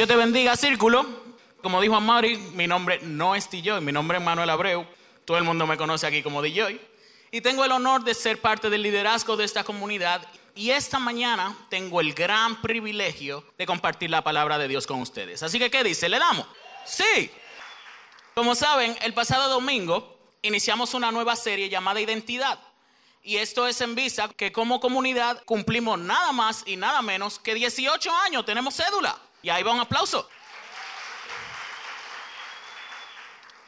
Dios 0.00 0.08
te 0.08 0.16
bendiga, 0.16 0.56
círculo. 0.56 1.04
Como 1.62 1.78
dijo 1.78 1.94
Amari, 1.94 2.38
mi 2.54 2.66
nombre 2.66 3.00
no 3.02 3.34
es 3.34 3.50
DJ, 3.50 3.82
mi 3.82 3.92
nombre 3.92 4.16
es 4.16 4.24
Manuel 4.24 4.48
Abreu. 4.48 4.86
Todo 5.26 5.36
el 5.36 5.44
mundo 5.44 5.66
me 5.66 5.76
conoce 5.76 6.06
aquí 6.06 6.22
como 6.22 6.40
DJ. 6.40 6.80
Y 7.30 7.42
tengo 7.42 7.66
el 7.66 7.72
honor 7.72 8.02
de 8.02 8.14
ser 8.14 8.40
parte 8.40 8.70
del 8.70 8.80
liderazgo 8.80 9.36
de 9.36 9.44
esta 9.44 9.62
comunidad. 9.62 10.26
Y 10.54 10.70
esta 10.70 10.98
mañana 10.98 11.54
tengo 11.68 12.00
el 12.00 12.14
gran 12.14 12.62
privilegio 12.62 13.44
de 13.58 13.66
compartir 13.66 14.08
la 14.08 14.24
palabra 14.24 14.56
de 14.56 14.68
Dios 14.68 14.86
con 14.86 15.02
ustedes. 15.02 15.42
Así 15.42 15.58
que, 15.58 15.70
¿qué 15.70 15.84
dice? 15.84 16.08
¿Le 16.08 16.18
damos? 16.18 16.46
Sí. 16.86 17.30
Como 18.34 18.54
saben, 18.54 18.96
el 19.02 19.12
pasado 19.12 19.50
domingo 19.50 20.18
iniciamos 20.40 20.94
una 20.94 21.12
nueva 21.12 21.36
serie 21.36 21.68
llamada 21.68 22.00
Identidad. 22.00 22.58
Y 23.22 23.36
esto 23.36 23.66
es 23.66 23.78
en 23.82 23.94
vista 23.94 24.30
que 24.30 24.50
como 24.50 24.80
comunidad 24.80 25.42
cumplimos 25.44 25.98
nada 25.98 26.32
más 26.32 26.62
y 26.64 26.76
nada 26.76 27.02
menos 27.02 27.38
que 27.38 27.52
18 27.52 28.10
años, 28.10 28.46
tenemos 28.46 28.74
cédula. 28.74 29.20
Y 29.42 29.48
ahí 29.48 29.62
va 29.62 29.72
un 29.72 29.80
aplauso. 29.80 30.28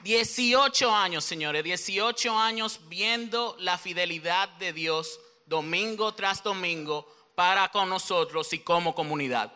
18 0.02 0.94
años, 0.94 1.24
señores, 1.24 1.62
18 1.62 2.36
años 2.36 2.80
viendo 2.88 3.56
la 3.60 3.78
fidelidad 3.78 4.48
de 4.50 4.72
Dios 4.72 5.20
domingo 5.46 6.12
tras 6.14 6.42
domingo 6.42 7.06
para 7.34 7.68
con 7.68 7.88
nosotros 7.88 8.52
y 8.52 8.58
como 8.58 8.94
comunidad. 8.94 9.52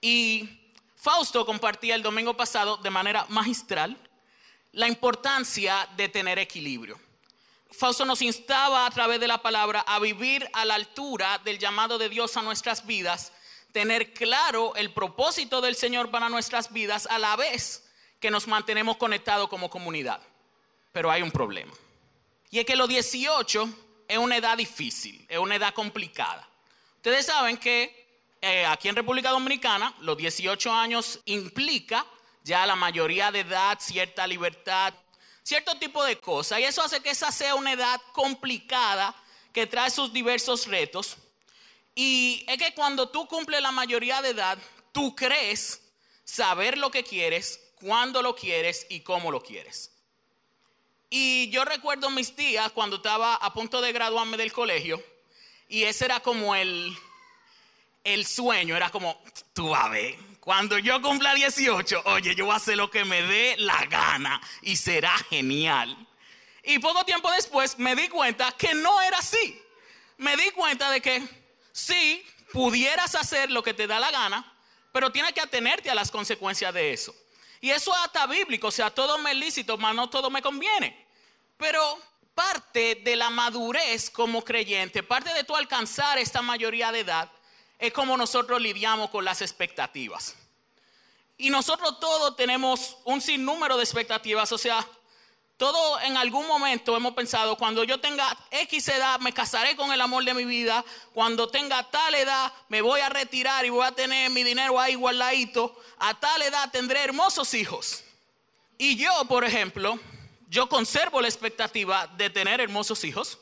Y 0.00 0.60
Fausto 0.96 1.46
compartía 1.46 1.94
el 1.94 2.02
domingo 2.02 2.36
pasado 2.36 2.76
de 2.76 2.90
manera 2.90 3.26
magistral 3.28 3.96
la 4.72 4.88
importancia 4.88 5.88
de 5.96 6.08
tener 6.08 6.38
equilibrio. 6.38 7.00
Fausto 7.70 8.04
nos 8.04 8.22
instaba 8.22 8.86
a 8.86 8.90
través 8.90 9.18
de 9.20 9.28
la 9.28 9.40
palabra 9.40 9.80
a 9.80 9.98
vivir 9.98 10.48
a 10.52 10.64
la 10.64 10.74
altura 10.74 11.38
del 11.44 11.58
llamado 11.58 11.96
de 11.96 12.08
Dios 12.08 12.36
a 12.36 12.42
nuestras 12.42 12.86
vidas, 12.86 13.32
tener 13.76 14.14
claro 14.14 14.74
el 14.76 14.90
propósito 14.90 15.60
del 15.60 15.76
Señor 15.76 16.10
para 16.10 16.30
nuestras 16.30 16.72
vidas 16.72 17.06
a 17.10 17.18
la 17.18 17.36
vez 17.36 17.86
que 18.18 18.30
nos 18.30 18.46
mantenemos 18.46 18.96
conectados 18.96 19.50
como 19.50 19.68
comunidad. 19.68 20.18
Pero 20.92 21.10
hay 21.10 21.20
un 21.20 21.30
problema. 21.30 21.74
Y 22.50 22.58
es 22.58 22.64
que 22.64 22.74
los 22.74 22.88
18 22.88 23.68
es 24.08 24.16
una 24.16 24.38
edad 24.38 24.56
difícil, 24.56 25.26
es 25.28 25.36
una 25.36 25.56
edad 25.56 25.74
complicada. 25.74 26.48
Ustedes 26.94 27.26
saben 27.26 27.58
que 27.58 28.08
eh, 28.40 28.64
aquí 28.64 28.88
en 28.88 28.96
República 28.96 29.28
Dominicana 29.28 29.94
los 30.00 30.16
18 30.16 30.72
años 30.72 31.20
implica 31.26 32.06
ya 32.44 32.64
la 32.64 32.76
mayoría 32.76 33.30
de 33.30 33.40
edad, 33.40 33.76
cierta 33.78 34.26
libertad, 34.26 34.94
cierto 35.42 35.76
tipo 35.76 36.02
de 36.02 36.18
cosas. 36.18 36.60
Y 36.60 36.62
eso 36.62 36.80
hace 36.80 37.00
que 37.00 37.10
esa 37.10 37.30
sea 37.30 37.54
una 37.54 37.74
edad 37.74 38.00
complicada 38.14 39.14
que 39.52 39.66
trae 39.66 39.90
sus 39.90 40.14
diversos 40.14 40.66
retos. 40.66 41.18
Y 41.98 42.44
es 42.46 42.58
que 42.58 42.74
cuando 42.74 43.08
tú 43.08 43.26
cumples 43.26 43.62
la 43.62 43.72
mayoría 43.72 44.20
de 44.20 44.28
edad, 44.28 44.58
tú 44.92 45.16
crees 45.16 45.80
saber 46.24 46.76
lo 46.76 46.90
que 46.90 47.02
quieres, 47.02 47.58
cuándo 47.80 48.20
lo 48.20 48.36
quieres 48.36 48.86
y 48.90 49.00
cómo 49.00 49.32
lo 49.32 49.42
quieres. 49.42 49.90
Y 51.08 51.48
yo 51.48 51.64
recuerdo 51.64 52.10
mis 52.10 52.36
días 52.36 52.70
cuando 52.72 52.96
estaba 52.96 53.36
a 53.36 53.52
punto 53.54 53.80
de 53.80 53.92
graduarme 53.92 54.36
del 54.36 54.52
colegio 54.52 55.02
y 55.68 55.84
ese 55.84 56.04
era 56.04 56.20
como 56.20 56.54
el, 56.54 56.94
el 58.04 58.26
sueño, 58.26 58.76
era 58.76 58.90
como, 58.90 59.22
tú 59.54 59.74
a 59.74 59.88
ver, 59.88 60.16
cuando 60.40 60.78
yo 60.78 61.00
cumpla 61.00 61.34
18, 61.34 62.02
oye, 62.04 62.34
yo 62.34 62.44
voy 62.44 62.52
a 62.52 62.56
hacer 62.56 62.76
lo 62.76 62.90
que 62.90 63.06
me 63.06 63.22
dé 63.22 63.56
la 63.56 63.86
gana 63.86 64.38
y 64.60 64.76
será 64.76 65.16
genial. 65.30 65.96
Y 66.62 66.78
poco 66.78 67.04
tiempo 67.06 67.30
después 67.30 67.78
me 67.78 67.96
di 67.96 68.08
cuenta 68.08 68.52
que 68.52 68.74
no 68.74 69.00
era 69.00 69.18
así. 69.18 69.62
Me 70.18 70.36
di 70.36 70.50
cuenta 70.50 70.90
de 70.90 71.00
que 71.00 71.45
sí, 71.76 72.24
pudieras 72.52 73.14
hacer 73.14 73.50
lo 73.50 73.62
que 73.62 73.74
te 73.74 73.86
da 73.86 74.00
la 74.00 74.10
gana, 74.10 74.50
pero 74.92 75.12
tienes 75.12 75.32
que 75.32 75.42
atenerte 75.42 75.90
a 75.90 75.94
las 75.94 76.10
consecuencias 76.10 76.72
de 76.72 76.92
eso. 76.92 77.14
Y 77.60 77.70
eso 77.70 77.92
es 77.92 77.98
hasta 78.00 78.26
bíblico, 78.26 78.68
o 78.68 78.70
sea, 78.70 78.90
todo 78.90 79.18
me 79.18 79.34
lícito, 79.34 79.76
mas 79.76 79.94
no 79.94 80.08
todo 80.08 80.30
me 80.30 80.40
conviene. 80.40 81.06
Pero 81.58 81.98
parte 82.34 82.96
de 82.96 83.16
la 83.16 83.28
madurez 83.28 84.10
como 84.10 84.42
creyente, 84.42 85.02
parte 85.02 85.34
de 85.34 85.44
tu 85.44 85.54
alcanzar 85.54 86.18
esta 86.18 86.40
mayoría 86.40 86.92
de 86.92 87.00
edad, 87.00 87.30
es 87.78 87.92
como 87.92 88.16
nosotros 88.16 88.60
lidiamos 88.60 89.10
con 89.10 89.24
las 89.24 89.42
expectativas. 89.42 90.34
Y 91.36 91.50
nosotros 91.50 92.00
todos 92.00 92.36
tenemos 92.36 92.96
un 93.04 93.20
sinnúmero 93.20 93.76
de 93.76 93.84
expectativas, 93.84 94.50
o 94.52 94.58
sea, 94.58 94.86
todo 95.56 96.00
en 96.00 96.16
algún 96.16 96.46
momento 96.46 96.96
hemos 96.96 97.14
pensado, 97.14 97.56
cuando 97.56 97.82
yo 97.84 97.98
tenga 97.98 98.36
X 98.50 98.88
edad 98.88 99.18
me 99.20 99.32
casaré 99.32 99.74
con 99.74 99.92
el 99.92 100.00
amor 100.00 100.24
de 100.24 100.34
mi 100.34 100.44
vida, 100.44 100.84
cuando 101.14 101.48
tenga 101.48 101.82
tal 101.90 102.14
edad 102.14 102.52
me 102.68 102.82
voy 102.82 103.00
a 103.00 103.08
retirar 103.08 103.64
y 103.64 103.70
voy 103.70 103.86
a 103.86 103.92
tener 103.92 104.30
mi 104.30 104.44
dinero 104.44 104.78
ahí 104.78 104.94
guardadito, 104.94 105.74
a 105.98 106.14
tal 106.14 106.42
edad 106.42 106.70
tendré 106.70 107.02
hermosos 107.02 107.54
hijos. 107.54 108.04
Y 108.78 108.96
yo, 108.96 109.24
por 109.26 109.44
ejemplo, 109.44 109.98
yo 110.48 110.68
conservo 110.68 111.20
la 111.22 111.28
expectativa 111.28 112.06
de 112.06 112.28
tener 112.28 112.60
hermosos 112.60 113.02
hijos. 113.04 113.38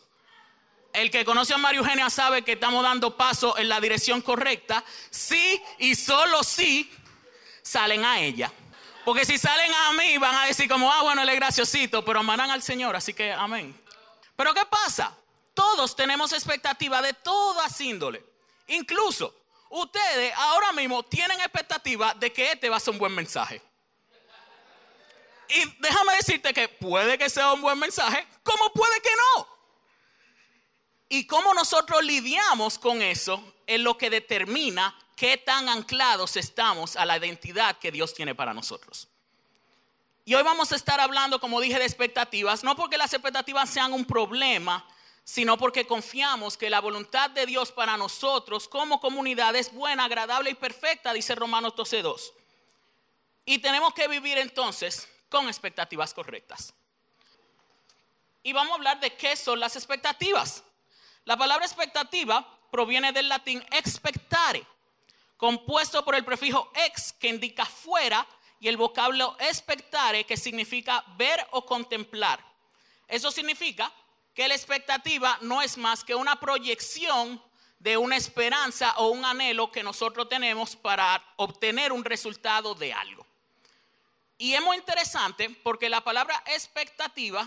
El 0.92 1.10
que 1.10 1.24
conoce 1.24 1.52
a 1.52 1.58
María 1.58 1.80
Eugenia 1.80 2.08
sabe 2.08 2.42
que 2.42 2.52
estamos 2.52 2.84
dando 2.84 3.16
paso 3.16 3.58
en 3.58 3.68
la 3.68 3.80
dirección 3.80 4.20
correcta. 4.20 4.84
Sí 5.10 5.60
y 5.78 5.96
solo 5.96 6.44
sí 6.44 6.88
salen 7.62 8.04
a 8.04 8.20
ella. 8.20 8.52
Porque 9.04 9.24
si 9.26 9.36
salen 9.36 9.72
a 9.72 9.92
mí 9.92 10.16
van 10.18 10.34
a 10.34 10.46
decir 10.46 10.68
como, 10.68 10.90
ah, 10.90 11.02
bueno, 11.02 11.22
él 11.22 11.28
es 11.28 11.36
graciosito, 11.36 12.04
pero 12.04 12.20
amarán 12.20 12.50
al 12.50 12.62
Señor, 12.62 12.96
así 12.96 13.12
que 13.12 13.32
amén. 13.32 13.78
Pero 14.34 14.54
¿qué 14.54 14.64
pasa? 14.64 15.14
Todos 15.52 15.94
tenemos 15.94 16.32
expectativa 16.32 17.02
de 17.02 17.12
todas 17.12 17.80
índole. 17.80 18.24
Incluso 18.68 19.34
ustedes 19.68 20.32
ahora 20.36 20.72
mismo 20.72 21.02
tienen 21.02 21.38
expectativa 21.40 22.14
de 22.14 22.32
que 22.32 22.52
este 22.52 22.68
va 22.68 22.78
a 22.78 22.80
ser 22.80 22.92
un 22.92 22.98
buen 22.98 23.14
mensaje. 23.14 23.60
Y 25.48 25.64
déjame 25.80 26.16
decirte 26.16 26.54
que 26.54 26.68
puede 26.68 27.18
que 27.18 27.28
sea 27.28 27.52
un 27.52 27.60
buen 27.60 27.78
mensaje, 27.78 28.26
como 28.42 28.72
puede 28.72 29.00
que 29.02 29.10
no. 29.36 29.48
Y 31.10 31.26
cómo 31.26 31.52
nosotros 31.52 32.02
lidiamos 32.02 32.78
con 32.78 33.02
eso 33.02 33.53
es 33.66 33.80
lo 33.80 33.96
que 33.96 34.10
determina 34.10 34.96
qué 35.16 35.36
tan 35.36 35.68
anclados 35.68 36.36
estamos 36.36 36.96
a 36.96 37.04
la 37.04 37.16
identidad 37.16 37.78
que 37.78 37.92
Dios 37.92 38.14
tiene 38.14 38.34
para 38.34 38.54
nosotros. 38.54 39.08
Y 40.24 40.34
hoy 40.34 40.42
vamos 40.42 40.72
a 40.72 40.76
estar 40.76 41.00
hablando, 41.00 41.38
como 41.38 41.60
dije, 41.60 41.78
de 41.78 41.84
expectativas, 41.84 42.64
no 42.64 42.74
porque 42.76 42.96
las 42.96 43.12
expectativas 43.12 43.68
sean 43.68 43.92
un 43.92 44.04
problema, 44.06 44.86
sino 45.22 45.58
porque 45.58 45.86
confiamos 45.86 46.56
que 46.56 46.70
la 46.70 46.80
voluntad 46.80 47.30
de 47.30 47.46
Dios 47.46 47.72
para 47.72 47.96
nosotros 47.96 48.68
como 48.68 49.00
comunidad 49.00 49.54
es 49.56 49.72
buena, 49.72 50.04
agradable 50.04 50.50
y 50.50 50.54
perfecta, 50.54 51.12
dice 51.12 51.34
Romanos 51.34 51.74
12.2. 51.74 52.32
Y 53.44 53.58
tenemos 53.58 53.92
que 53.92 54.08
vivir 54.08 54.38
entonces 54.38 55.08
con 55.28 55.46
expectativas 55.48 56.14
correctas. 56.14 56.72
Y 58.42 58.52
vamos 58.52 58.72
a 58.72 58.74
hablar 58.76 59.00
de 59.00 59.14
qué 59.16 59.36
son 59.36 59.60
las 59.60 59.76
expectativas. 59.76 60.62
La 61.24 61.36
palabra 61.36 61.64
expectativa 61.64 62.53
proviene 62.74 63.12
del 63.12 63.28
latín 63.28 63.64
expectare, 63.70 64.66
compuesto 65.36 66.04
por 66.04 66.16
el 66.16 66.24
prefijo 66.24 66.72
ex 66.74 67.12
que 67.12 67.28
indica 67.28 67.64
fuera 67.64 68.26
y 68.58 68.66
el 68.66 68.76
vocablo 68.76 69.36
expectare 69.38 70.26
que 70.26 70.36
significa 70.36 71.04
ver 71.16 71.46
o 71.52 71.64
contemplar. 71.64 72.44
Eso 73.06 73.30
significa 73.30 73.92
que 74.34 74.48
la 74.48 74.56
expectativa 74.56 75.38
no 75.42 75.62
es 75.62 75.78
más 75.78 76.02
que 76.02 76.16
una 76.16 76.40
proyección 76.40 77.40
de 77.78 77.96
una 77.96 78.16
esperanza 78.16 78.92
o 78.96 79.10
un 79.10 79.24
anhelo 79.24 79.70
que 79.70 79.84
nosotros 79.84 80.28
tenemos 80.28 80.74
para 80.74 81.24
obtener 81.36 81.92
un 81.92 82.04
resultado 82.04 82.74
de 82.74 82.92
algo. 82.92 83.24
Y 84.36 84.54
es 84.54 84.62
muy 84.62 84.78
interesante 84.78 85.48
porque 85.62 85.88
la 85.88 86.00
palabra 86.00 86.42
expectativa 86.48 87.46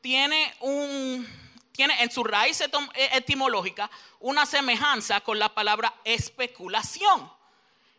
tiene 0.00 0.54
un 0.60 1.49
tiene 1.72 2.02
en 2.02 2.10
su 2.10 2.24
raíz 2.24 2.60
e, 2.60 2.70
etimológica 3.12 3.90
una 4.20 4.46
semejanza 4.46 5.20
con 5.20 5.38
la 5.38 5.52
palabra 5.54 5.94
especulación. 6.04 7.30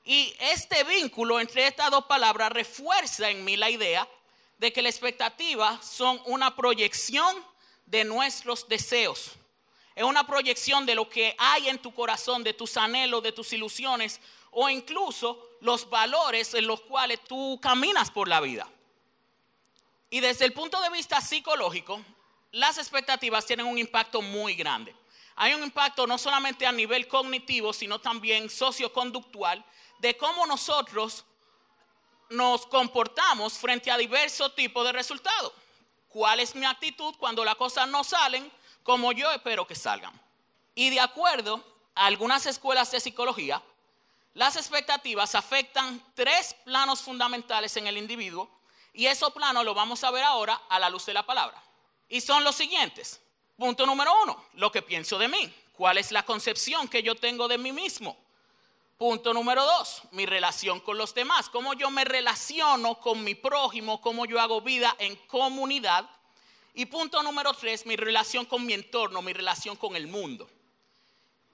Y 0.03 0.35
este 0.39 0.83
vínculo 0.83 1.39
entre 1.39 1.67
estas 1.67 1.91
dos 1.91 2.05
palabras 2.05 2.51
refuerza 2.51 3.29
en 3.29 3.43
mí 3.43 3.55
la 3.57 3.69
idea 3.69 4.07
de 4.57 4.73
que 4.73 4.81
la 4.81 4.89
expectativa 4.89 5.79
son 5.81 6.21
una 6.25 6.55
proyección 6.55 7.35
de 7.85 8.03
nuestros 8.03 8.67
deseos. 8.67 9.31
Es 9.95 10.03
una 10.03 10.25
proyección 10.25 10.85
de 10.85 10.95
lo 10.95 11.09
que 11.09 11.35
hay 11.37 11.67
en 11.67 11.79
tu 11.79 11.93
corazón, 11.93 12.43
de 12.43 12.53
tus 12.53 12.77
anhelos, 12.77 13.21
de 13.23 13.31
tus 13.31 13.51
ilusiones 13.53 14.19
o 14.51 14.69
incluso 14.69 15.49
los 15.61 15.89
valores 15.89 16.53
en 16.53 16.67
los 16.67 16.81
cuales 16.81 17.19
tú 17.23 17.59
caminas 17.61 18.09
por 18.09 18.27
la 18.27 18.39
vida. 18.39 18.67
Y 20.09 20.19
desde 20.19 20.45
el 20.45 20.53
punto 20.53 20.79
de 20.81 20.89
vista 20.89 21.21
psicológico, 21.21 22.01
las 22.51 22.77
expectativas 22.77 23.45
tienen 23.45 23.65
un 23.65 23.77
impacto 23.77 24.21
muy 24.21 24.55
grande. 24.55 24.95
Hay 25.35 25.53
un 25.53 25.63
impacto 25.63 26.05
no 26.05 26.17
solamente 26.17 26.65
a 26.65 26.71
nivel 26.71 27.07
cognitivo, 27.07 27.73
sino 27.73 27.99
también 27.99 28.49
socioconductual, 28.49 29.63
de 29.99 30.17
cómo 30.17 30.45
nosotros 30.45 31.23
nos 32.29 32.65
comportamos 32.65 33.53
frente 33.53 33.91
a 33.91 33.97
diversos 33.97 34.53
tipos 34.55 34.85
de 34.85 34.91
resultados. 34.91 35.53
¿Cuál 36.09 36.39
es 36.41 36.55
mi 36.55 36.65
actitud 36.65 37.15
cuando 37.17 37.45
las 37.45 37.55
cosas 37.55 37.87
no 37.87 38.03
salen 38.03 38.51
como 38.83 39.11
yo 39.11 39.31
espero 39.31 39.65
que 39.65 39.75
salgan? 39.75 40.19
Y 40.75 40.89
de 40.89 40.99
acuerdo 40.99 41.63
a 41.95 42.05
algunas 42.05 42.45
escuelas 42.45 42.91
de 42.91 42.99
psicología, 42.99 43.61
las 44.33 44.55
expectativas 44.55 45.35
afectan 45.35 46.01
tres 46.15 46.55
planos 46.65 47.01
fundamentales 47.01 47.75
en 47.77 47.87
el 47.87 47.97
individuo 47.97 48.49
y 48.93 49.05
esos 49.05 49.31
planos 49.33 49.63
lo 49.65 49.73
vamos 49.73 50.03
a 50.03 50.11
ver 50.11 50.23
ahora 50.23 50.61
a 50.69 50.79
la 50.79 50.89
luz 50.89 51.05
de 51.05 51.13
la 51.13 51.25
palabra. 51.25 51.61
Y 52.11 52.19
son 52.19 52.43
los 52.43 52.55
siguientes. 52.55 53.21
Punto 53.57 53.85
número 53.85 54.11
uno, 54.23 54.45
lo 54.55 54.69
que 54.69 54.81
pienso 54.81 55.17
de 55.17 55.29
mí. 55.29 55.51
¿Cuál 55.71 55.97
es 55.97 56.11
la 56.11 56.23
concepción 56.23 56.89
que 56.89 57.01
yo 57.01 57.15
tengo 57.15 57.47
de 57.47 57.57
mí 57.57 57.71
mismo? 57.71 58.17
Punto 58.97 59.33
número 59.33 59.63
dos, 59.63 60.01
mi 60.11 60.25
relación 60.25 60.81
con 60.81 60.97
los 60.97 61.13
demás. 61.13 61.47
Cómo 61.49 61.73
yo 61.73 61.89
me 61.89 62.03
relaciono 62.03 62.99
con 62.99 63.23
mi 63.23 63.33
prójimo, 63.33 64.01
cómo 64.01 64.25
yo 64.25 64.41
hago 64.41 64.59
vida 64.59 64.93
en 64.99 65.15
comunidad. 65.27 66.07
Y 66.73 66.85
punto 66.85 67.23
número 67.23 67.53
tres, 67.53 67.85
mi 67.85 67.95
relación 67.95 68.45
con 68.45 68.65
mi 68.65 68.73
entorno, 68.73 69.21
mi 69.21 69.31
relación 69.31 69.77
con 69.77 69.95
el 69.95 70.07
mundo. 70.07 70.49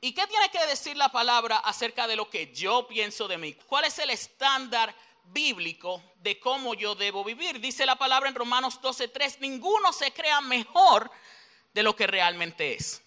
¿Y 0.01 0.12
qué 0.12 0.25
tiene 0.25 0.50
que 0.50 0.65
decir 0.65 0.98
la 0.98 1.10
palabra 1.10 1.57
acerca 1.57 2.07
de 2.07 2.15
lo 2.15 2.31
que 2.31 2.51
yo 2.51 2.88
pienso 2.88 3.27
de 3.27 3.38
mí? 3.38 3.53
¿Cuál 3.53 3.86
es 3.86 4.00
el 4.00 4.10
estándar 4.10 4.95
bíblico 5.27 6.03
de 6.18 6.39
cómo 6.39 6.74
yo 6.74 6.95
debo 6.95 7.24
vivir? 7.24 7.59
Dice 7.59 7.85
la 7.85 7.95
palabra 7.95 8.29
en 8.29 8.35
Romanos 8.35 8.79
12:3, 8.81 9.39
ninguno 9.39 9.94
se 9.94 10.12
crea 10.12 10.41
mejor 10.41 11.09
de 11.74 11.83
lo 11.83 11.95
que 11.95 12.07
realmente 12.07 12.74
es. 12.74 13.01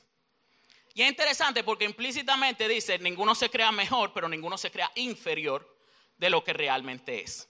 Y 0.94 1.02
es 1.02 1.08
interesante 1.08 1.62
porque 1.62 1.84
implícitamente 1.84 2.68
dice, 2.68 2.98
ninguno 2.98 3.34
se 3.34 3.48
crea 3.48 3.72
mejor, 3.72 4.12
pero 4.12 4.28
ninguno 4.28 4.58
se 4.58 4.70
crea 4.70 4.90
inferior 4.96 5.76
de 6.16 6.30
lo 6.30 6.42
que 6.44 6.52
realmente 6.52 7.22
es. 7.22 7.48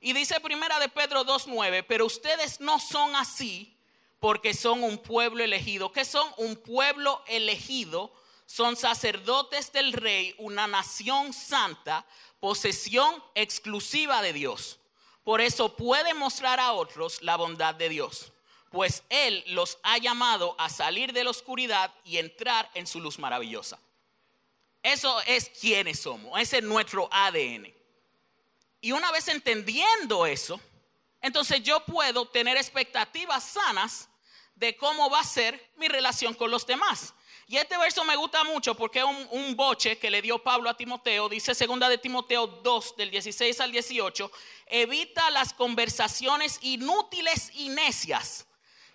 Y 0.00 0.12
dice 0.12 0.40
primera 0.40 0.78
de 0.78 0.88
Pedro 0.88 1.24
2:9, 1.24 1.82
pero 1.82 2.06
ustedes 2.06 2.60
no 2.60 2.78
son 2.78 3.16
así 3.16 3.76
porque 4.20 4.54
son 4.54 4.82
un 4.82 4.98
pueblo 4.98 5.42
elegido. 5.42 5.92
¿Qué 5.92 6.04
son? 6.04 6.28
Un 6.36 6.56
pueblo 6.56 7.22
elegido 7.26 8.12
son 8.48 8.76
sacerdotes 8.76 9.72
del 9.72 9.92
rey, 9.92 10.34
una 10.38 10.66
nación 10.66 11.34
santa, 11.34 12.06
posesión 12.40 13.22
exclusiva 13.34 14.22
de 14.22 14.32
Dios. 14.32 14.80
Por 15.22 15.42
eso 15.42 15.76
puede 15.76 16.14
mostrar 16.14 16.58
a 16.58 16.72
otros 16.72 17.20
la 17.20 17.36
bondad 17.36 17.74
de 17.74 17.90
Dios, 17.90 18.32
pues 18.70 19.02
Él 19.10 19.44
los 19.48 19.76
ha 19.82 19.98
llamado 19.98 20.56
a 20.58 20.70
salir 20.70 21.12
de 21.12 21.24
la 21.24 21.30
oscuridad 21.30 21.94
y 22.04 22.16
entrar 22.16 22.70
en 22.72 22.86
su 22.86 23.00
luz 23.00 23.18
maravillosa. 23.18 23.78
Eso 24.82 25.20
es 25.26 25.50
quienes 25.50 26.00
somos, 26.00 26.40
ese 26.40 26.58
es 26.58 26.64
nuestro 26.64 27.06
ADN. 27.12 27.70
Y 28.80 28.92
una 28.92 29.12
vez 29.12 29.28
entendiendo 29.28 30.24
eso, 30.24 30.58
entonces 31.20 31.62
yo 31.62 31.84
puedo 31.84 32.24
tener 32.28 32.56
expectativas 32.56 33.44
sanas 33.44 34.08
de 34.54 34.74
cómo 34.74 35.10
va 35.10 35.20
a 35.20 35.24
ser 35.24 35.70
mi 35.76 35.86
relación 35.86 36.32
con 36.32 36.50
los 36.50 36.66
demás. 36.66 37.12
Y 37.50 37.56
este 37.56 37.78
verso 37.78 38.04
me 38.04 38.14
gusta 38.14 38.44
mucho 38.44 38.74
porque 38.74 38.98
es 38.98 39.06
un, 39.30 39.56
boche 39.56 39.98
que 39.98 40.10
le 40.10 40.20
dio 40.20 40.38
Pablo 40.38 40.68
a 40.68 40.76
Timoteo. 40.76 41.30
Dice 41.30 41.54
segunda 41.54 41.88
de 41.88 41.96
Timoteo 41.96 42.46
2, 42.46 42.96
del 42.98 43.10
16 43.10 43.58
al 43.60 43.72
18. 43.72 44.30
Evita 44.66 45.30
las 45.30 45.54
conversaciones 45.54 46.58
inútiles 46.60 47.50
y 47.54 47.70
necias 47.70 48.46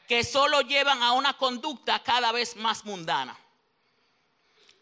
que 0.07 0.23
solo 0.23 0.61
llevan 0.61 1.01
a 1.01 1.13
una 1.13 1.35
conducta 1.35 2.03
cada 2.03 2.31
vez 2.31 2.55
más 2.55 2.85
mundana. 2.85 3.35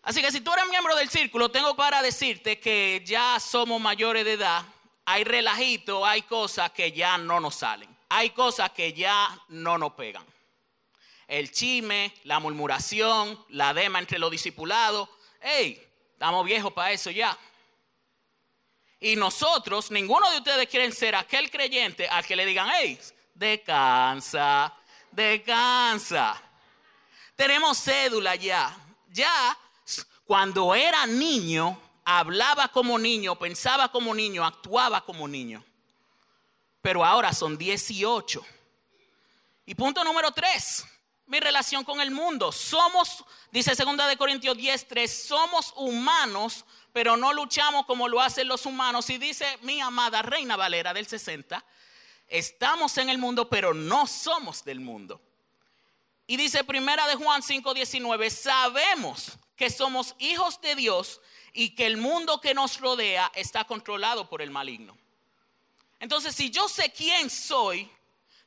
Así 0.03 0.21
que 0.21 0.33
si 0.33 0.41
tú 0.41 0.51
eres 0.51 0.67
miembro 0.67 0.93
del 0.97 1.09
círculo, 1.09 1.49
tengo 1.49 1.73
para 1.73 2.01
decirte 2.01 2.59
que 2.59 3.01
ya 3.05 3.39
somos 3.39 3.79
mayores 3.79 4.25
de 4.25 4.33
edad. 4.33 4.65
Hay 5.05 5.23
relajito, 5.23 6.05
hay 6.05 6.23
cosas 6.23 6.71
que 6.71 6.91
ya 6.91 7.17
no 7.17 7.39
nos 7.39 7.55
salen. 7.55 7.89
Hay 8.09 8.31
cosas 8.31 8.71
que 8.71 8.91
ya 8.91 9.39
no 9.47 9.77
nos 9.77 9.93
pegan 9.93 10.25
el 11.31 11.49
chisme, 11.49 12.13
la 12.25 12.39
murmuración, 12.39 13.41
la 13.49 13.73
dema 13.73 13.99
entre 13.99 14.19
los 14.19 14.29
discipulados. 14.29 15.07
¡Ey! 15.41 15.81
Estamos 16.11 16.45
viejos 16.45 16.73
para 16.73 16.91
eso 16.91 17.09
ya. 17.09 17.37
Y 18.99 19.15
nosotros, 19.15 19.91
ninguno 19.91 20.29
de 20.29 20.39
ustedes 20.39 20.67
quieren 20.67 20.91
ser 20.91 21.15
aquel 21.15 21.49
creyente 21.49 22.05
al 22.09 22.25
que 22.25 22.35
le 22.35 22.45
digan, 22.45 22.69
¡Ey! 22.71 22.99
Descansa, 23.33 24.75
descansa. 25.09 26.39
Tenemos 27.37 27.81
cédula 27.81 28.35
ya. 28.35 28.77
Ya, 29.07 29.57
cuando 30.25 30.75
era 30.75 31.07
niño, 31.07 31.79
hablaba 32.03 32.67
como 32.67 32.99
niño, 32.99 33.39
pensaba 33.39 33.89
como 33.89 34.13
niño, 34.13 34.45
actuaba 34.45 35.05
como 35.05 35.29
niño. 35.29 35.63
Pero 36.81 37.05
ahora 37.05 37.31
son 37.31 37.57
18. 37.57 38.45
Y 39.65 39.75
punto 39.75 40.03
número 40.03 40.31
3 40.31 40.87
mi 41.25 41.39
relación 41.39 41.83
con 41.83 42.01
el 42.01 42.11
mundo. 42.11 42.51
Somos, 42.51 43.23
dice 43.51 43.73
2 43.75 44.07
de 44.07 44.17
Corintios 44.17 44.57
10, 44.57 44.87
3, 44.87 45.23
somos 45.27 45.73
humanos, 45.75 46.65
pero 46.93 47.15
no 47.15 47.33
luchamos 47.33 47.85
como 47.85 48.07
lo 48.07 48.19
hacen 48.19 48.47
los 48.47 48.65
humanos. 48.65 49.09
Y 49.09 49.17
dice 49.17 49.45
mi 49.61 49.79
amada 49.81 50.21
Reina 50.21 50.55
Valera 50.55 50.93
del 50.93 51.07
60, 51.07 51.63
estamos 52.27 52.97
en 52.97 53.09
el 53.09 53.17
mundo, 53.17 53.49
pero 53.49 53.73
no 53.73 54.07
somos 54.07 54.63
del 54.63 54.79
mundo. 54.79 55.21
Y 56.27 56.37
dice 56.37 56.63
primera 56.63 57.07
de 57.07 57.15
Juan 57.15 57.43
5, 57.43 57.73
19, 57.73 58.29
sabemos 58.29 59.37
que 59.55 59.69
somos 59.69 60.15
hijos 60.19 60.61
de 60.61 60.75
Dios 60.75 61.21
y 61.53 61.75
que 61.75 61.85
el 61.85 61.97
mundo 61.97 62.39
que 62.41 62.53
nos 62.53 62.79
rodea 62.79 63.31
está 63.35 63.65
controlado 63.65 64.29
por 64.29 64.41
el 64.41 64.49
maligno. 64.49 64.97
Entonces, 65.99 66.33
si 66.33 66.49
yo 66.49 66.67
sé 66.67 66.91
quién 66.91 67.29
soy, 67.29 67.91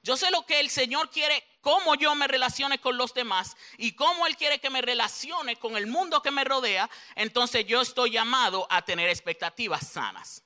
yo 0.05 0.19
sé 0.19 0.31
lo 0.31 0.45
que 0.45 0.61
el 0.61 0.69
Señor 0.69 1.09
quiere, 1.09 1.43
cómo 1.63 1.95
yo 1.95 2.15
me 2.15 2.29
relacione 2.29 2.79
con 2.79 2.99
los 2.99 3.15
demás 3.15 3.57
y 3.79 3.93
cómo 3.93 4.27
Él 4.27 4.37
quiere 4.37 4.61
que 4.61 4.69
me 4.69 4.83
relacione 4.83 5.57
con 5.57 5.79
el 5.79 5.87
mundo 5.87 6.21
que 6.21 6.31
me 6.31 6.45
rodea. 6.45 6.91
Entonces 7.15 7.67
yo 7.67 7.81
estoy 7.81 8.11
llamado 8.11 8.67
a 8.69 8.83
tener 8.83 9.09
expectativas 9.09 9.89
sanas. 9.89 10.43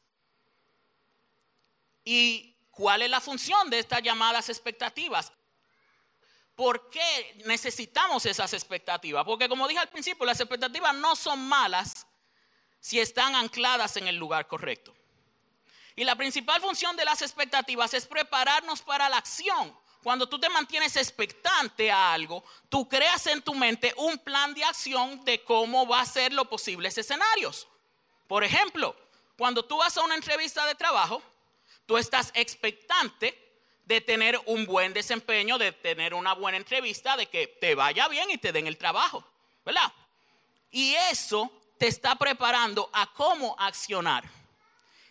¿Y 2.05 2.57
cuál 2.71 3.03
es 3.03 3.11
la 3.11 3.21
función 3.21 3.69
de 3.69 3.81
estas 3.81 4.01
llamadas 4.01 4.49
expectativas? 4.49 5.33
¿Por 6.55 6.89
qué 6.89 7.43
necesitamos 7.45 8.27
esas 8.27 8.53
expectativas? 8.53 9.25
Porque 9.25 9.49
como 9.49 9.67
dije 9.67 9.81
al 9.81 9.89
principio, 9.89 10.25
las 10.25 10.39
expectativas 10.39 10.95
no 10.95 11.17
son 11.17 11.49
malas 11.49 12.07
si 12.79 13.01
están 13.01 13.35
ancladas 13.35 13.97
en 13.97 14.07
el 14.07 14.15
lugar 14.15 14.47
correcto. 14.47 14.95
Y 15.99 16.05
la 16.05 16.15
principal 16.15 16.61
función 16.61 16.95
de 16.95 17.05
las 17.05 17.23
expectativas 17.23 17.93
es 17.93 18.07
prepararnos 18.07 18.83
para 18.83 19.09
la 19.09 19.17
acción. 19.17 19.77
Cuando 20.01 20.29
tú 20.29 20.39
te 20.39 20.49
mantienes 20.49 20.95
expectante 20.95 21.91
a 21.91 22.13
algo, 22.13 22.45
tú 22.69 22.89
creas 22.89 23.27
en 23.27 23.43
tu 23.43 23.53
mente 23.53 23.93
un 23.97 24.17
plan 24.17 24.55
de 24.55 24.63
acción 24.63 25.25
de 25.25 25.43
cómo 25.43 25.89
va 25.89 26.03
a 26.03 26.07
ser 26.07 26.33
los 26.33 26.47
posibles 26.47 26.97
escenarios. 26.99 27.67
Por 28.29 28.45
ejemplo, 28.45 28.95
cuando 29.37 29.65
tú 29.65 29.79
vas 29.79 29.97
a 29.97 30.05
una 30.05 30.15
entrevista 30.15 30.65
de 30.67 30.77
trabajo, 30.77 31.21
tú 31.85 31.97
estás 31.97 32.31
expectante 32.35 33.37
de 33.85 34.01
tener 34.01 34.41
un 34.47 34.67
buen 34.67 34.93
desempeño, 34.93 35.59
de 35.59 35.73
tener 35.73 36.15
una 36.15 36.33
buena 36.35 36.59
entrevista, 36.59 37.17
de 37.17 37.27
que 37.27 37.49
te 37.49 37.75
vaya 37.75 38.07
bien 38.07 38.31
y 38.31 38.39
te 38.39 38.53
den 38.53 38.69
el 38.69 38.79
trabajo, 38.79 39.25
¿verdad? 39.65 39.93
Y 40.71 40.95
eso 41.11 41.51
te 41.77 41.89
está 41.89 42.15
preparando 42.15 42.89
a 42.93 43.13
cómo 43.13 43.57
accionar. 43.59 44.38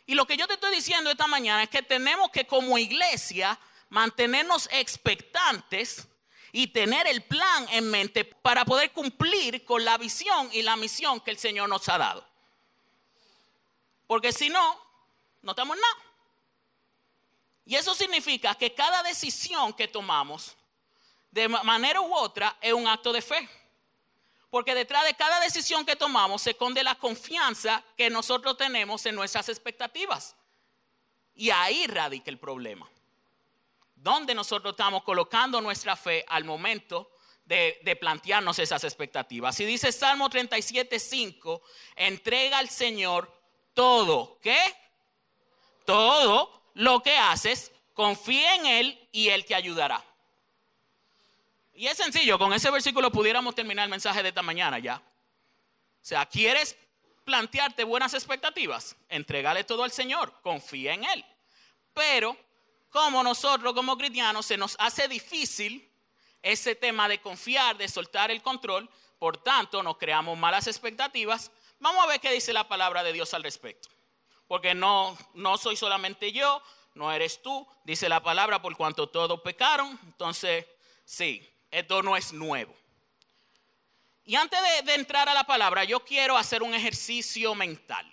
Y 0.08 0.16
lo 0.16 0.26
que 0.26 0.38
yo 0.38 0.48
te 0.48 0.54
estoy 0.54 0.74
diciendo 0.74 1.12
esta 1.12 1.28
mañana 1.28 1.64
es 1.64 1.70
que 1.70 1.84
tenemos 1.84 2.32
que 2.32 2.48
como 2.48 2.78
iglesia 2.78 3.60
mantenernos 3.90 4.70
expectantes 4.72 6.08
y 6.54 6.68
tener 6.68 7.06
el 7.08 7.24
plan 7.24 7.68
en 7.72 7.92
mente 7.92 8.24
para 8.24 8.64
poder 8.64 8.94
cumplir 8.94 9.66
con 9.66 9.84
la 9.84 9.98
visión 9.98 10.50
y 10.54 10.62
la 10.62 10.78
misión 10.78 11.20
que 11.20 11.32
el 11.32 11.38
Señor 11.38 11.68
nos 11.68 11.90
ha 11.90 11.98
dado. 11.98 12.26
Porque 14.08 14.32
si 14.32 14.48
no, 14.48 14.80
no 15.42 15.52
estamos 15.52 15.76
nada. 15.76 16.06
Y 17.66 17.76
eso 17.76 17.94
significa 17.94 18.56
que 18.56 18.74
cada 18.74 19.04
decisión 19.04 19.74
que 19.74 19.90
tomamos, 19.90 20.56
de 21.32 21.50
manera 21.50 22.00
u 22.00 22.16
otra, 22.16 22.58
es 22.62 22.72
un 22.72 22.88
acto 22.88 23.12
de 23.12 23.22
fe. 23.22 23.50
Porque 24.50 24.76
detrás 24.76 25.04
de 25.06 25.14
cada 25.14 25.40
decisión 25.42 25.86
que 25.86 25.96
tomamos 25.96 26.42
se 26.42 26.52
esconde 26.52 26.84
la 26.84 26.96
confianza 26.96 27.84
que 27.98 28.10
nosotros 28.10 28.58
tenemos 28.58 29.06
en 29.06 29.16
nuestras 29.16 29.50
expectativas. 29.50 30.36
Y 31.36 31.50
ahí 31.52 31.86
radica 31.88 32.32
el 32.32 32.40
problema. 32.40 32.90
¿Dónde 33.96 34.34
nosotros 34.34 34.74
estamos 34.74 35.04
colocando 35.04 35.60
nuestra 35.60 35.96
fe 35.96 36.24
al 36.28 36.44
momento 36.46 37.12
de, 37.46 37.98
plantearnos 38.00 38.58
esas 38.60 38.84
expectativas? 38.84 39.60
Y 39.60 39.66
dice 39.66 39.92
Salmo 39.92 40.30
37, 40.30 41.00
5, 41.00 41.62
entrega 41.96 42.60
al 42.60 42.70
Señor 42.70 43.32
todo, 43.74 44.40
¿qué? 44.42 44.58
Todo 45.86 46.72
lo 46.76 47.02
que 47.02 47.18
haces, 47.18 47.72
confía 47.94 48.56
en 48.56 48.66
Él 48.66 49.10
y 49.12 49.30
Él 49.30 49.46
te 49.46 49.56
ayudará. 49.56 50.04
Y 51.78 51.88
es 51.88 51.98
sencillo, 51.98 52.38
con 52.38 52.52
ese 52.52 52.70
versículo 52.72 53.12
pudiéramos 53.12 53.56
terminar 53.56 53.86
el 53.86 53.90
mensaje 53.90 54.22
de 54.22 54.30
esta 54.30 54.42
mañana 54.42 54.80
ya. 54.80 54.96
O 54.98 56.02
sea, 56.02 56.26
¿quieres 56.26 56.76
plantearte 57.24 57.84
buenas 57.86 58.14
expectativas? 58.14 58.98
Entregale 59.08 59.64
todo 59.64 59.84
al 59.84 59.92
Señor, 59.92 60.34
confía 60.42 60.94
en 60.94 61.06
Él. 61.06 61.26
Pero, 61.94 62.36
como 62.90 63.24
nosotros 63.24 63.74
como 63.74 63.98
cristianos 63.98 64.46
se 64.46 64.58
nos 64.58 64.76
hace 64.80 65.08
difícil 65.08 65.90
ese 66.42 66.76
tema 66.76 67.08
de 67.08 67.22
confiar, 67.22 67.78
de 67.78 67.88
soltar 67.88 68.32
el 68.32 68.42
control, 68.42 68.90
por 69.20 69.38
tanto 69.38 69.82
nos 69.82 69.98
creamos 69.98 70.38
malas 70.38 70.68
expectativas, 70.68 71.52
Vamos 71.80 72.04
a 72.04 72.08
ver 72.08 72.20
qué 72.20 72.32
dice 72.32 72.54
la 72.54 72.68
palabra 72.68 73.04
de 73.04 73.14
Dios 73.14 73.34
al 73.34 73.44
respecto. 73.44 73.90
Porque 74.48 74.74
no, 74.74 75.18
no 75.34 75.58
soy 75.58 75.76
solamente 75.76 76.32
yo, 76.32 76.62
no 76.96 77.12
eres 77.12 77.42
tú, 77.42 77.68
dice 77.84 78.10
la 78.10 78.24
palabra, 78.24 78.62
por 78.62 78.76
cuanto 78.76 79.08
todos 79.08 79.42
pecaron. 79.42 80.00
Entonces, 80.04 80.66
sí, 81.06 81.48
esto 81.72 82.02
no 82.04 82.16
es 82.16 82.34
nuevo. 82.34 82.76
Y 84.24 84.36
antes 84.36 84.60
de, 84.62 84.82
de 84.84 84.96
entrar 84.96 85.30
a 85.30 85.34
la 85.34 85.46
palabra, 85.46 85.84
yo 85.84 86.04
quiero 86.04 86.38
hacer 86.38 86.62
un 86.62 86.74
ejercicio 86.74 87.56
mental. 87.56 88.06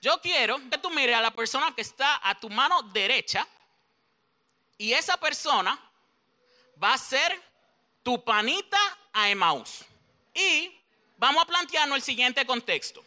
Yo 0.00 0.20
quiero 0.20 0.58
que 0.70 0.78
tú 0.78 0.90
mires 0.90 1.16
a 1.16 1.20
la 1.20 1.30
persona 1.30 1.74
que 1.74 1.80
está 1.80 2.20
a 2.22 2.38
tu 2.38 2.50
mano 2.50 2.82
derecha 2.82 3.46
y 4.76 4.92
esa 4.92 5.16
persona 5.16 5.78
va 6.82 6.92
a 6.92 6.98
ser 6.98 7.40
tu 8.02 8.22
panita 8.22 8.78
a 9.12 9.30
Emaús. 9.30 9.84
Y 10.34 10.78
vamos 11.16 11.42
a 11.42 11.46
plantearnos 11.46 11.96
el 11.96 12.02
siguiente 12.02 12.44
contexto. 12.44 13.04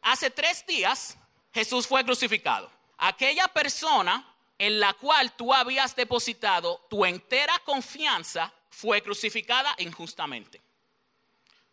Hace 0.00 0.30
tres 0.30 0.64
días 0.66 1.16
Jesús 1.52 1.86
fue 1.86 2.04
crucificado. 2.04 2.70
Aquella 2.96 3.48
persona 3.48 4.33
en 4.58 4.80
la 4.80 4.92
cual 4.94 5.32
tú 5.32 5.52
habías 5.52 5.96
depositado 5.96 6.86
tu 6.88 7.04
entera 7.04 7.58
confianza 7.64 8.52
fue 8.70 9.02
crucificada 9.02 9.74
injustamente. 9.78 10.60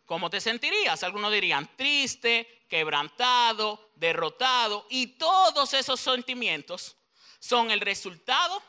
¿Cómo 0.06 0.28
te 0.28 0.40
sentirías? 0.40 1.02
Algunos 1.02 1.32
dirían 1.32 1.68
triste, 1.76 2.64
quebrantado, 2.68 3.90
derrotado. 3.94 4.86
Y 4.90 5.06
todos 5.18 5.74
esos 5.74 6.00
sentimientos 6.00 6.96
son 7.38 7.70
el 7.70 7.80
resultado 7.80 8.62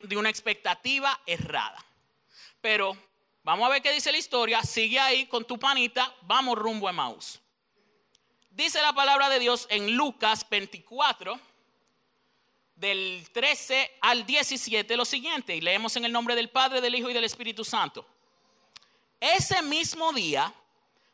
de 0.00 0.16
una 0.16 0.30
expectativa 0.30 1.20
errada. 1.26 1.84
Pero 2.60 2.96
vamos 3.42 3.66
a 3.66 3.70
ver 3.70 3.82
qué 3.82 3.92
dice 3.92 4.12
la 4.12 4.18
historia. 4.18 4.62
Sigue 4.62 4.98
ahí 4.98 5.26
con 5.26 5.44
tu 5.44 5.58
panita. 5.58 6.14
Vamos 6.22 6.58
rumbo 6.58 6.88
a 6.88 6.92
Maús. 6.92 7.40
Dice 8.50 8.80
la 8.82 8.92
palabra 8.92 9.28
de 9.28 9.38
Dios 9.38 9.66
en 9.70 9.96
Lucas 9.96 10.48
24, 10.48 11.38
del 12.78 13.28
13 13.32 13.98
al 14.00 14.24
17, 14.24 14.96
lo 14.96 15.04
siguiente. 15.04 15.54
Y 15.54 15.60
leemos 15.60 15.96
en 15.96 16.04
el 16.04 16.12
nombre 16.12 16.34
del 16.34 16.50
Padre, 16.50 16.80
del 16.80 16.94
Hijo 16.94 17.10
y 17.10 17.14
del 17.14 17.24
Espíritu 17.24 17.64
Santo. 17.64 18.06
Ese 19.20 19.62
mismo 19.62 20.12
día 20.12 20.52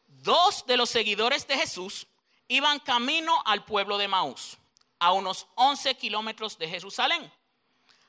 dos 0.06 0.64
de 0.66 0.76
los 0.76 0.90
seguidores 0.90 1.46
de 1.46 1.56
Jesús 1.56 2.06
iban 2.48 2.78
camino 2.80 3.42
al 3.46 3.64
pueblo 3.64 3.98
de 3.98 4.08
Maús, 4.08 4.58
a 4.98 5.12
unos 5.12 5.46
11 5.54 5.96
kilómetros 5.96 6.58
de 6.58 6.68
Jerusalén. 6.68 7.32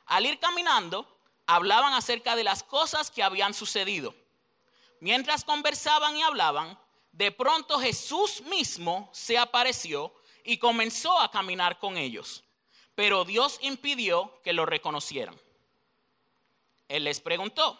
Al 0.05 0.25
ir 0.25 0.39
caminando, 0.39 1.07
hablaban 1.47 1.93
acerca 1.93 2.35
de 2.35 2.43
las 2.43 2.63
cosas 2.63 3.09
que 3.09 3.24
habían 3.24 3.53
sucedido. 3.53 4.13
Mientras 5.00 5.43
conversaban 5.43 6.15
y 6.15 6.24
hablaban, 6.24 6.77
de 7.12 7.31
pronto 7.31 7.79
Jesús 7.79 8.41
mismo 8.41 9.09
se 9.13 9.38
apareció 9.38 10.13
y 10.43 10.57
comenzó 10.57 11.19
a 11.19 11.31
caminar 11.31 11.79
con 11.79 11.97
ellos, 11.97 12.43
pero 12.95 13.25
Dios 13.25 13.59
impidió 13.61 14.41
que 14.43 14.53
lo 14.53 14.65
reconocieran. 14.65 15.39
Él 16.87 17.03
les 17.03 17.19
preguntó, 17.19 17.79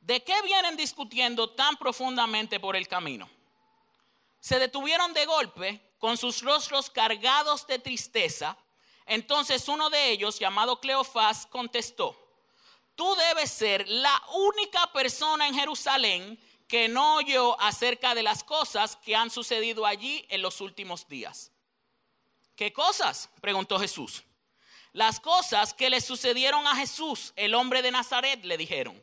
¿de 0.00 0.22
qué 0.22 0.40
vienen 0.42 0.76
discutiendo 0.76 1.50
tan 1.50 1.76
profundamente 1.76 2.60
por 2.60 2.76
el 2.76 2.86
camino? 2.86 3.28
se 4.42 4.58
detuvieron 4.58 5.14
de 5.14 5.24
golpe 5.24 5.80
con 5.98 6.16
sus 6.16 6.42
rostros 6.42 6.90
cargados 6.90 7.64
de 7.68 7.78
tristeza. 7.78 8.58
Entonces 9.06 9.68
uno 9.68 9.88
de 9.88 10.10
ellos, 10.10 10.40
llamado 10.40 10.80
Cleofás, 10.80 11.46
contestó, 11.46 12.18
tú 12.96 13.14
debes 13.14 13.52
ser 13.52 13.88
la 13.88 14.20
única 14.34 14.92
persona 14.92 15.46
en 15.46 15.54
Jerusalén 15.54 16.40
que 16.66 16.88
no 16.88 17.16
oyó 17.16 17.58
acerca 17.60 18.16
de 18.16 18.24
las 18.24 18.42
cosas 18.42 18.96
que 18.96 19.14
han 19.14 19.30
sucedido 19.30 19.86
allí 19.86 20.26
en 20.28 20.42
los 20.42 20.60
últimos 20.60 21.06
días. 21.06 21.52
¿Qué 22.56 22.72
cosas? 22.72 23.30
preguntó 23.40 23.78
Jesús. 23.78 24.24
Las 24.92 25.20
cosas 25.20 25.72
que 25.72 25.88
le 25.88 26.00
sucedieron 26.00 26.66
a 26.66 26.76
Jesús, 26.76 27.32
el 27.36 27.54
hombre 27.54 27.80
de 27.82 27.90
Nazaret, 27.90 28.44
le 28.44 28.58
dijeron. 28.58 29.02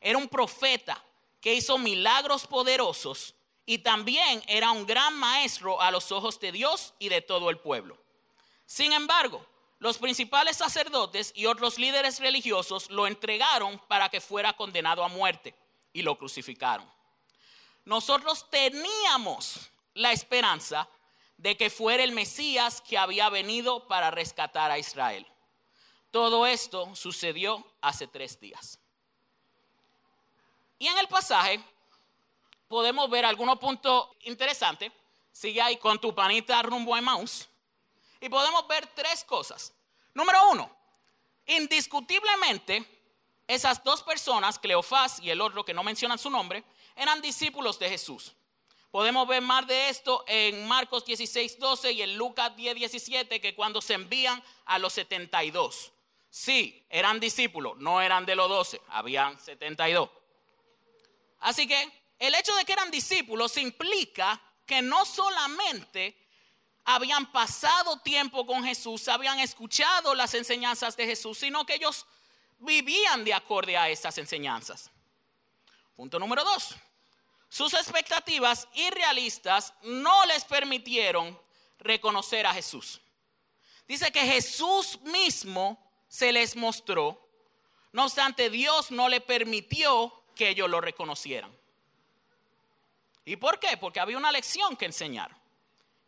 Era 0.00 0.18
un 0.18 0.28
profeta 0.28 1.02
que 1.40 1.54
hizo 1.54 1.78
milagros 1.78 2.46
poderosos 2.46 3.34
y 3.64 3.78
también 3.78 4.42
era 4.48 4.72
un 4.72 4.84
gran 4.84 5.14
maestro 5.14 5.80
a 5.80 5.90
los 5.90 6.10
ojos 6.10 6.40
de 6.40 6.50
Dios 6.50 6.94
y 6.98 7.08
de 7.08 7.22
todo 7.22 7.50
el 7.50 7.58
pueblo. 7.58 7.96
Sin 8.66 8.92
embargo, 8.92 9.46
los 9.78 9.98
principales 9.98 10.56
sacerdotes 10.56 11.32
y 11.34 11.46
otros 11.46 11.78
líderes 11.78 12.18
religiosos 12.18 12.90
lo 12.90 13.06
entregaron 13.06 13.78
para 13.88 14.08
que 14.08 14.20
fuera 14.20 14.52
condenado 14.54 15.04
a 15.04 15.08
muerte 15.08 15.54
y 15.92 16.02
lo 16.02 16.16
crucificaron. 16.16 16.88
Nosotros 17.84 18.48
teníamos 18.50 19.70
la 19.94 20.12
esperanza 20.12 20.88
de 21.42 21.56
que 21.56 21.70
fuera 21.70 22.04
el 22.04 22.12
Mesías 22.12 22.80
que 22.80 22.96
había 22.96 23.28
venido 23.28 23.88
para 23.88 24.12
rescatar 24.12 24.70
a 24.70 24.78
Israel. 24.78 25.26
Todo 26.12 26.46
esto 26.46 26.94
sucedió 26.94 27.66
hace 27.80 28.06
tres 28.06 28.38
días. 28.38 28.78
Y 30.78 30.86
en 30.86 30.96
el 30.98 31.08
pasaje 31.08 31.60
podemos 32.68 33.10
ver 33.10 33.24
algunos 33.24 33.58
puntos 33.58 34.10
interesantes. 34.20 34.92
Sigue 35.32 35.60
ahí 35.60 35.78
con 35.78 36.00
tu 36.00 36.14
panita 36.14 36.62
rumbo 36.62 36.94
a 36.94 37.00
mouse. 37.00 37.48
Y 38.20 38.28
podemos 38.28 38.68
ver 38.68 38.86
tres 38.94 39.24
cosas. 39.24 39.72
Número 40.14 40.48
uno, 40.48 40.70
indiscutiblemente, 41.46 42.86
esas 43.48 43.82
dos 43.82 44.04
personas, 44.04 44.60
Cleofás 44.60 45.18
y 45.18 45.30
el 45.30 45.40
otro 45.40 45.64
que 45.64 45.74
no 45.74 45.82
mencionan 45.82 46.20
su 46.20 46.30
nombre, 46.30 46.62
eran 46.94 47.20
discípulos 47.20 47.80
de 47.80 47.88
Jesús. 47.88 48.32
Podemos 48.92 49.26
ver 49.26 49.40
más 49.40 49.66
de 49.66 49.88
esto 49.88 50.22
en 50.28 50.68
Marcos 50.68 51.06
16, 51.06 51.58
12 51.58 51.92
y 51.92 52.02
en 52.02 52.14
Lucas 52.18 52.54
10, 52.54 52.74
17, 52.74 53.40
que 53.40 53.54
cuando 53.54 53.80
se 53.80 53.94
envían 53.94 54.44
a 54.66 54.78
los 54.78 54.92
72. 54.92 55.92
Sí, 56.28 56.86
eran 56.90 57.18
discípulos, 57.18 57.78
no 57.78 58.02
eran 58.02 58.26
de 58.26 58.36
los 58.36 58.50
12, 58.50 58.82
habían 58.88 59.40
72. 59.40 60.10
Así 61.40 61.66
que 61.66 61.90
el 62.18 62.34
hecho 62.34 62.54
de 62.54 62.66
que 62.66 62.74
eran 62.74 62.90
discípulos 62.90 63.56
implica 63.56 64.38
que 64.66 64.82
no 64.82 65.06
solamente 65.06 66.14
habían 66.84 67.32
pasado 67.32 67.98
tiempo 68.00 68.46
con 68.46 68.62
Jesús, 68.62 69.08
habían 69.08 69.40
escuchado 69.40 70.14
las 70.14 70.34
enseñanzas 70.34 70.98
de 70.98 71.06
Jesús, 71.06 71.38
sino 71.38 71.64
que 71.64 71.76
ellos 71.76 72.04
vivían 72.58 73.24
de 73.24 73.32
acorde 73.32 73.74
a 73.74 73.88
esas 73.88 74.18
enseñanzas. 74.18 74.90
Punto 75.96 76.18
número 76.18 76.44
dos. 76.44 76.76
Sus 77.52 77.74
expectativas 77.74 78.66
irrealistas 78.72 79.74
no 79.82 80.24
les 80.24 80.42
permitieron 80.42 81.38
reconocer 81.80 82.46
a 82.46 82.54
Jesús. 82.54 83.02
Dice 83.86 84.10
que 84.10 84.22
Jesús 84.22 84.98
mismo 85.02 85.78
se 86.08 86.32
les 86.32 86.56
mostró, 86.56 87.28
no 87.92 88.04
obstante 88.04 88.48
Dios 88.48 88.90
no 88.90 89.06
le 89.10 89.20
permitió 89.20 90.24
que 90.34 90.48
ellos 90.48 90.70
lo 90.70 90.80
reconocieran. 90.80 91.54
¿Y 93.26 93.36
por 93.36 93.60
qué? 93.60 93.76
Porque 93.76 94.00
había 94.00 94.16
una 94.16 94.32
lección 94.32 94.74
que 94.74 94.86
enseñar. 94.86 95.36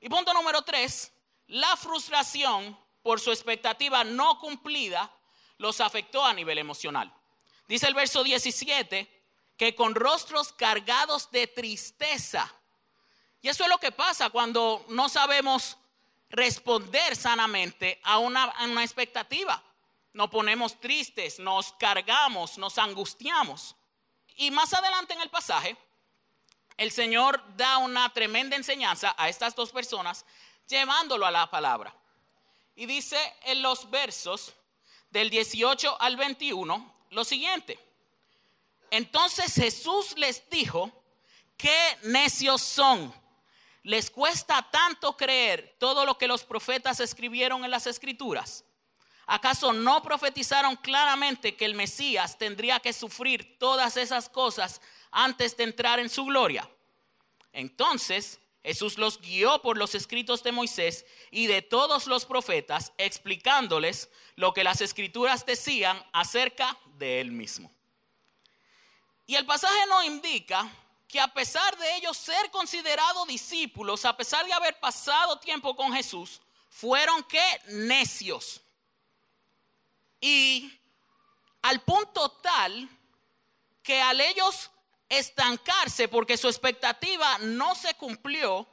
Y 0.01 0.09
punto 0.09 0.33
número 0.33 0.63
tres, 0.63 1.13
la 1.49 1.77
frustración 1.77 2.75
por 3.03 3.21
su 3.21 3.31
expectativa 3.31 4.03
no 4.03 4.39
cumplida 4.39 5.15
los 5.59 5.83
afectó 5.83 6.25
a 6.25 6.33
nivel 6.33 6.57
emocional. 6.57 7.13
Dice 7.69 7.87
el 7.87 7.93
verso 7.93 8.25
17 8.25 9.14
que 9.57 9.75
con 9.75 9.95
rostros 9.95 10.53
cargados 10.53 11.31
de 11.31 11.47
tristeza. 11.47 12.53
Y 13.41 13.49
eso 13.49 13.65
es 13.65 13.71
lo 13.71 13.79
que 13.79 13.93
pasa 13.93 14.31
cuando 14.31 14.85
no 14.89 15.09
sabemos 15.09 15.77
responder 16.31 17.15
sanamente 17.15 18.01
a 18.03 18.19
una, 18.19 18.53
expectativa. 18.83 19.63
Nos 20.13 20.31
ponemos 20.31 20.81
tristes, 20.81 21.39
nos 21.39 21.73
cargamos, 21.73 22.59
nos 22.59 22.79
angustiamos. 22.79 23.77
Y 24.37 24.51
más 24.51 24.73
adelante 24.75 25.13
en 25.13 25.21
el 25.21 25.31
pasaje, 25.31 25.77
el 26.77 26.91
Señor 26.91 27.43
da 27.57 27.79
una 27.79 28.13
tremenda 28.13 28.57
enseñanza 28.57 29.15
a 29.17 29.29
estas 29.29 29.55
dos 29.55 29.71
personas 29.71 30.25
llevándolo 30.67 31.27
a 31.27 31.31
la 31.31 31.49
palabra. 31.51 31.95
Y 32.75 32.87
dice 32.87 33.19
en 33.43 33.63
los 33.63 33.91
versos 33.91 34.53
del 35.11 35.31
18 35.31 36.01
al 36.01 36.17
21 36.17 36.95
lo 37.11 37.25
siguiente. 37.25 37.79
Entonces 38.95 39.55
Jesús 39.55 40.15
les 40.17 40.49
dijo, 40.51 40.93
qué 41.57 41.99
necios 42.05 42.63
son. 42.63 43.13
Les 43.83 44.09
cuesta 44.09 44.69
tanto 44.71 45.17
creer 45.17 45.75
todo 45.81 46.07
lo 46.07 46.17
que 46.17 46.29
los 46.29 46.45
profetas 46.45 47.01
escribieron 47.01 47.65
en 47.65 47.73
las 47.73 47.89
escrituras. 47.89 48.65
¿Acaso 49.27 49.73
no 49.73 50.01
profetizaron 50.01 50.77
claramente 50.77 51.57
que 51.57 51.65
el 51.65 51.75
Mesías 51.75 52.39
tendría 52.39 52.79
que 52.79 52.93
sufrir 52.93 53.59
todas 53.59 53.97
esas 53.97 54.29
cosas 54.29 54.81
antes 55.11 55.57
de 55.57 55.65
entrar 55.65 55.99
en 55.99 56.09
su 56.09 56.25
gloria. 56.25 56.71
Entonces 57.53 58.39
Jesús 58.63 58.97
los 58.97 59.21
guió 59.21 59.61
por 59.61 59.77
los 59.77 59.97
escritos 59.97 60.45
de 60.45 60.53
Moisés 60.53 61.05
y 61.33 61.49
de 61.49 61.63
todos 61.63 62.07
los 62.07 62.27
profetas, 62.27 62.93
explicándoles 62.99 64.09
lo 64.37 64.55
que 64.55 64.63
las 64.63 64.81
escrituras 64.81 65.45
decían 65.45 66.01
acerca 66.13 66.79
de 66.97 67.21
él 67.21 67.33
mismo. 67.33 67.75
Y 69.27 69.37
el 69.37 69.47
pasaje 69.47 69.87
no 69.89 70.03
indica 70.03 70.71
que 71.09 71.21
a 71.21 71.29
pesar 71.29 71.77
de 71.79 71.97
ellos 71.97 72.17
ser 72.17 72.51
considerados 72.51 73.27
discípulos, 73.27 74.05
a 74.05 74.17
pesar 74.17 74.45
de 74.45 74.53
haber 74.53 74.79
pasado 74.81 75.39
tiempo 75.39 75.75
con 75.77 75.93
Jesús, 75.93 76.41
fueron 76.69 77.23
que 77.25 77.63
necios. 77.69 78.61
Y 80.21 80.77
al 81.63 81.81
punto 81.83 82.31
tal 82.31 82.89
que 83.83 84.01
al 84.01 84.21
ellos 84.21 84.71
estancarse 85.09 86.09
porque 86.09 86.37
su 86.37 86.49
expectativa 86.49 87.39
no 87.39 87.75
se 87.75 87.95
cumplió, 87.95 88.67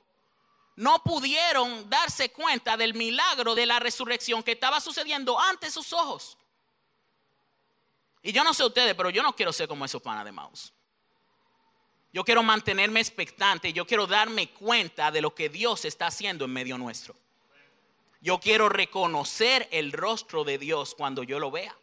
no 0.75 1.03
pudieron 1.03 1.89
darse 1.89 2.31
cuenta 2.31 2.75
del 2.75 2.93
milagro 2.93 3.53
de 3.53 3.65
la 3.65 3.79
resurrección 3.79 4.41
que 4.41 4.53
estaba 4.53 4.79
sucediendo 4.79 5.39
ante 5.39 5.69
sus 5.69 5.93
ojos. 5.93 6.37
Y 8.23 8.31
yo 8.31 8.43
no 8.43 8.53
sé 8.53 8.63
ustedes, 8.63 8.93
pero 8.95 9.09
yo 9.09 9.23
no 9.23 9.35
quiero 9.35 9.51
ser 9.51 9.67
como 9.67 9.85
esos 9.85 10.01
panas 10.01 10.25
de 10.25 10.31
Maus. 10.31 10.73
Yo 12.13 12.23
quiero 12.23 12.43
mantenerme 12.43 12.99
expectante, 12.99 13.71
yo 13.71 13.87
quiero 13.87 14.05
darme 14.05 14.49
cuenta 14.49 15.11
de 15.11 15.21
lo 15.21 15.33
que 15.33 15.49
Dios 15.49 15.85
está 15.85 16.07
haciendo 16.07 16.45
en 16.45 16.51
medio 16.51 16.77
nuestro. 16.77 17.15
Yo 18.19 18.39
quiero 18.39 18.69
reconocer 18.69 19.67
el 19.71 19.91
rostro 19.91 20.43
de 20.43 20.57
Dios 20.57 20.93
cuando 20.93 21.23
yo 21.23 21.39
lo 21.39 21.49
vea. 21.49 21.75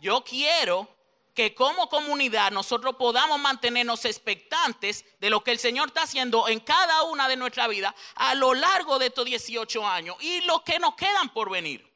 Yo 0.00 0.22
quiero 0.24 0.88
que 1.32 1.54
como 1.54 1.88
comunidad 1.88 2.50
nosotros 2.50 2.96
podamos 2.96 3.38
mantenernos 3.38 4.04
expectantes 4.04 5.04
de 5.20 5.30
lo 5.30 5.44
que 5.44 5.52
el 5.52 5.60
Señor 5.60 5.88
está 5.88 6.02
haciendo 6.02 6.48
en 6.48 6.58
cada 6.58 7.04
una 7.04 7.28
de 7.28 7.36
nuestras 7.36 7.68
vidas 7.68 7.94
a 8.16 8.34
lo 8.34 8.54
largo 8.54 8.98
de 8.98 9.06
estos 9.06 9.24
18 9.24 9.86
años 9.86 10.16
y 10.20 10.40
lo 10.42 10.64
que 10.64 10.80
nos 10.80 10.96
quedan 10.96 11.32
por 11.32 11.48
venir. 11.48 11.88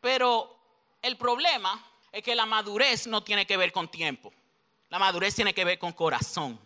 Pero 0.00 0.56
el 1.02 1.18
problema 1.18 1.89
es 2.12 2.22
que 2.22 2.34
la 2.34 2.46
madurez 2.46 3.06
no 3.06 3.22
tiene 3.22 3.46
que 3.46 3.56
ver 3.56 3.72
con 3.72 3.88
tiempo. 3.88 4.32
La 4.88 4.98
madurez 4.98 5.34
tiene 5.34 5.54
que 5.54 5.64
ver 5.64 5.78
con 5.78 5.92
corazón. 5.92 6.58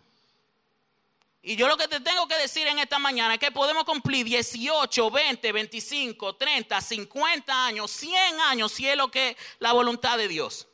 Y 1.47 1.55
yo 1.55 1.67
lo 1.67 1.77
que 1.77 1.87
te 1.87 1.99
tengo 1.99 2.27
que 2.27 2.35
decir 2.37 2.65
en 2.65 2.79
esta 2.79 2.97
mañana 2.97 3.35
es 3.35 3.39
que 3.39 3.51
podemos 3.51 3.83
cumplir 3.83 4.25
18, 4.25 5.11
20, 5.11 5.51
25, 5.51 6.35
30, 6.35 6.81
50 6.81 7.65
años, 7.67 7.91
100 7.91 8.39
años, 8.41 8.71
si 8.71 8.87
es 8.87 8.97
lo 8.97 9.11
que 9.11 9.29
es 9.29 9.37
la 9.59 9.71
voluntad 9.71 10.17
de 10.17 10.27
Dios. 10.27 10.67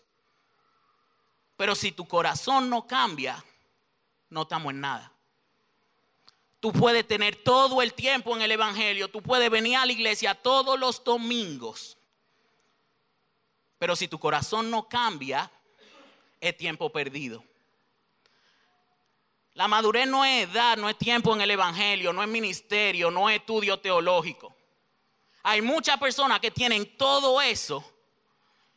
Pero 1.57 1.75
si 1.75 1.91
tu 1.91 2.07
corazón 2.07 2.69
no 2.69 2.87
cambia, 2.87 3.43
no 4.29 4.43
estamos 4.43 4.71
en 4.71 4.79
nada. 4.79 5.11
Tú 6.61 6.71
puedes 6.71 7.05
tener 7.05 7.35
todo 7.35 7.81
el 7.81 7.93
tiempo 7.93 8.33
en 8.33 8.41
el 8.41 8.51
Evangelio, 8.51 9.09
tú 9.09 9.21
puedes 9.21 9.49
venir 9.49 9.75
a 9.75 9.85
la 9.85 9.91
iglesia 9.91 10.35
todos 10.35 10.79
los 10.79 11.03
domingos. 11.03 11.97
Pero 13.81 13.95
si 13.95 14.07
tu 14.07 14.19
corazón 14.19 14.69
no 14.69 14.87
cambia, 14.87 15.49
es 16.39 16.55
tiempo 16.55 16.91
perdido. 16.91 17.43
La 19.55 19.67
madurez 19.67 20.07
no 20.07 20.23
es 20.23 20.47
edad, 20.47 20.77
no 20.77 20.87
es 20.87 20.95
tiempo 20.99 21.33
en 21.33 21.41
el 21.41 21.49
Evangelio, 21.49 22.13
no 22.13 22.21
es 22.21 22.29
ministerio, 22.29 23.09
no 23.09 23.27
es 23.27 23.39
estudio 23.39 23.79
teológico. 23.79 24.55
Hay 25.41 25.63
muchas 25.63 25.97
personas 25.97 26.39
que 26.39 26.51
tienen 26.51 26.95
todo 26.95 27.41
eso 27.41 27.83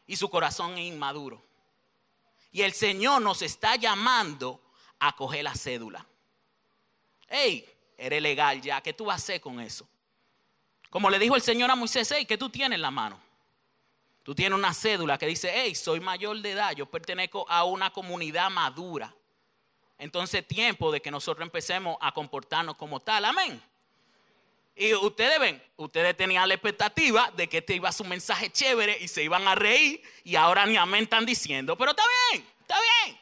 y 0.06 0.16
su 0.16 0.30
corazón 0.30 0.78
es 0.78 0.86
inmaduro. 0.86 1.44
Y 2.50 2.62
el 2.62 2.72
Señor 2.72 3.20
nos 3.20 3.42
está 3.42 3.76
llamando 3.76 4.58
a 5.00 5.14
coger 5.14 5.44
la 5.44 5.54
cédula. 5.54 6.06
Hey, 7.28 7.68
eres 7.98 8.22
legal 8.22 8.62
ya, 8.62 8.80
¿qué 8.80 8.94
tú 8.94 9.04
vas 9.04 9.16
a 9.16 9.22
hacer 9.22 9.42
con 9.42 9.60
eso? 9.60 9.86
Como 10.88 11.10
le 11.10 11.18
dijo 11.18 11.36
el 11.36 11.42
Señor 11.42 11.70
a 11.70 11.76
Moisés, 11.76 12.10
hey, 12.16 12.24
¿qué 12.24 12.38
tú 12.38 12.48
tienes 12.48 12.76
en 12.76 12.80
la 12.80 12.90
mano? 12.90 13.23
Tú 14.24 14.34
tienes 14.34 14.58
una 14.58 14.72
cédula 14.72 15.18
que 15.18 15.26
dice, 15.26 15.52
hey, 15.54 15.74
soy 15.74 16.00
mayor 16.00 16.40
de 16.40 16.52
edad, 16.52 16.72
yo 16.72 16.86
pertenezco 16.86 17.46
a 17.46 17.64
una 17.64 17.92
comunidad 17.92 18.48
madura. 18.48 19.14
Entonces 19.98 20.48
tiempo 20.48 20.90
de 20.90 21.02
que 21.02 21.10
nosotros 21.10 21.44
empecemos 21.44 21.98
a 22.00 22.10
comportarnos 22.12 22.76
como 22.76 23.00
tal, 23.00 23.26
amén. 23.26 23.62
Y 24.74 24.94
ustedes 24.94 25.38
ven, 25.38 25.62
ustedes 25.76 26.16
tenían 26.16 26.48
la 26.48 26.54
expectativa 26.54 27.30
de 27.36 27.48
que 27.50 27.58
este 27.58 27.74
iba 27.74 27.90
a 27.90 27.92
su 27.92 28.02
mensaje 28.02 28.50
chévere 28.50 28.96
y 28.98 29.08
se 29.08 29.22
iban 29.22 29.46
a 29.46 29.54
reír 29.54 30.02
y 30.24 30.36
ahora 30.36 30.64
ni 30.64 30.78
amén 30.78 31.04
están 31.04 31.26
diciendo, 31.26 31.76
pero 31.76 31.90
está 31.90 32.02
bien, 32.30 32.48
está 32.62 32.76
bien. 32.80 33.20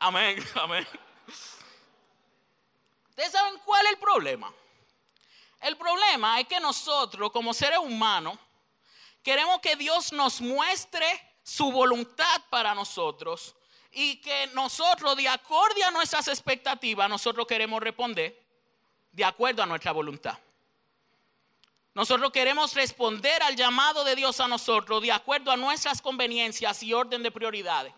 Amén, 0.00 0.44
amén. 0.56 0.86
¿Ustedes 3.10 3.30
saben 3.30 3.54
cuál 3.64 3.86
es 3.86 3.92
el 3.92 3.98
problema? 3.98 4.52
El 5.60 5.76
problema 5.76 6.40
es 6.40 6.48
que 6.48 6.58
nosotros 6.58 7.30
como 7.30 7.54
seres 7.54 7.78
humanos 7.78 8.38
Queremos 9.22 9.60
que 9.60 9.76
Dios 9.76 10.12
nos 10.12 10.40
muestre 10.40 11.06
su 11.42 11.70
voluntad 11.72 12.42
para 12.50 12.74
nosotros 12.74 13.54
y 13.92 14.20
que 14.20 14.48
nosotros, 14.48 15.16
de 15.16 15.28
acuerdo 15.28 15.84
a 15.86 15.90
nuestras 15.90 16.28
expectativas, 16.28 17.08
nosotros 17.08 17.46
queremos 17.46 17.82
responder 17.82 18.40
de 19.12 19.24
acuerdo 19.24 19.62
a 19.62 19.66
nuestra 19.66 19.92
voluntad. 19.92 20.38
Nosotros 21.94 22.30
queremos 22.30 22.74
responder 22.74 23.42
al 23.42 23.56
llamado 23.56 24.04
de 24.04 24.14
Dios 24.14 24.38
a 24.40 24.46
nosotros 24.46 25.02
de 25.02 25.10
acuerdo 25.10 25.50
a 25.50 25.56
nuestras 25.56 26.00
conveniencias 26.00 26.82
y 26.82 26.92
orden 26.92 27.22
de 27.22 27.32
prioridades. 27.32 27.92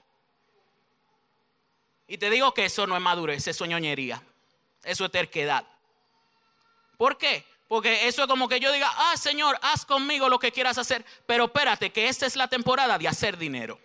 Y 2.07 2.17
te 2.17 2.31
digo 2.31 2.55
que 2.55 2.65
eso 2.65 2.87
no 2.87 2.97
es 2.97 3.03
madurez, 3.03 3.47
eso 3.47 3.65
es 3.65 3.71
ñoñería, 3.71 4.23
eso 4.85 5.05
es 5.05 5.11
terquedad. 5.11 5.67
¿Por 6.97 7.19
qué? 7.19 7.45
Porque 7.71 8.09
eso 8.09 8.23
es 8.23 8.29
como 8.29 8.49
que 8.49 8.59
yo 8.59 8.73
diga, 8.73 8.93
ah, 8.97 9.17
Señor, 9.17 9.57
haz 9.63 9.87
conmigo 9.87 10.29
lo 10.29 10.41
que 10.41 10.51
quieras 10.51 10.77
hacer, 10.77 11.07
pero 11.25 11.45
espérate, 11.45 11.93
que 11.93 12.09
esta 12.09 12.27
es 12.27 12.35
la 12.35 12.49
temporada 12.49 12.99
de 12.99 13.07
hacer 13.07 13.39
dinero. 13.39 13.79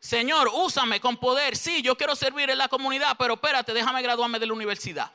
Señor, 0.00 0.50
úsame 0.52 1.00
con 1.00 1.16
poder. 1.16 1.56
Sí, 1.56 1.80
yo 1.80 1.96
quiero 1.96 2.16
servir 2.16 2.50
en 2.50 2.58
la 2.58 2.66
comunidad, 2.66 3.16
pero 3.16 3.34
espérate, 3.34 3.72
déjame 3.72 4.02
graduarme 4.02 4.40
de 4.40 4.46
la 4.46 4.52
universidad. 4.52 5.12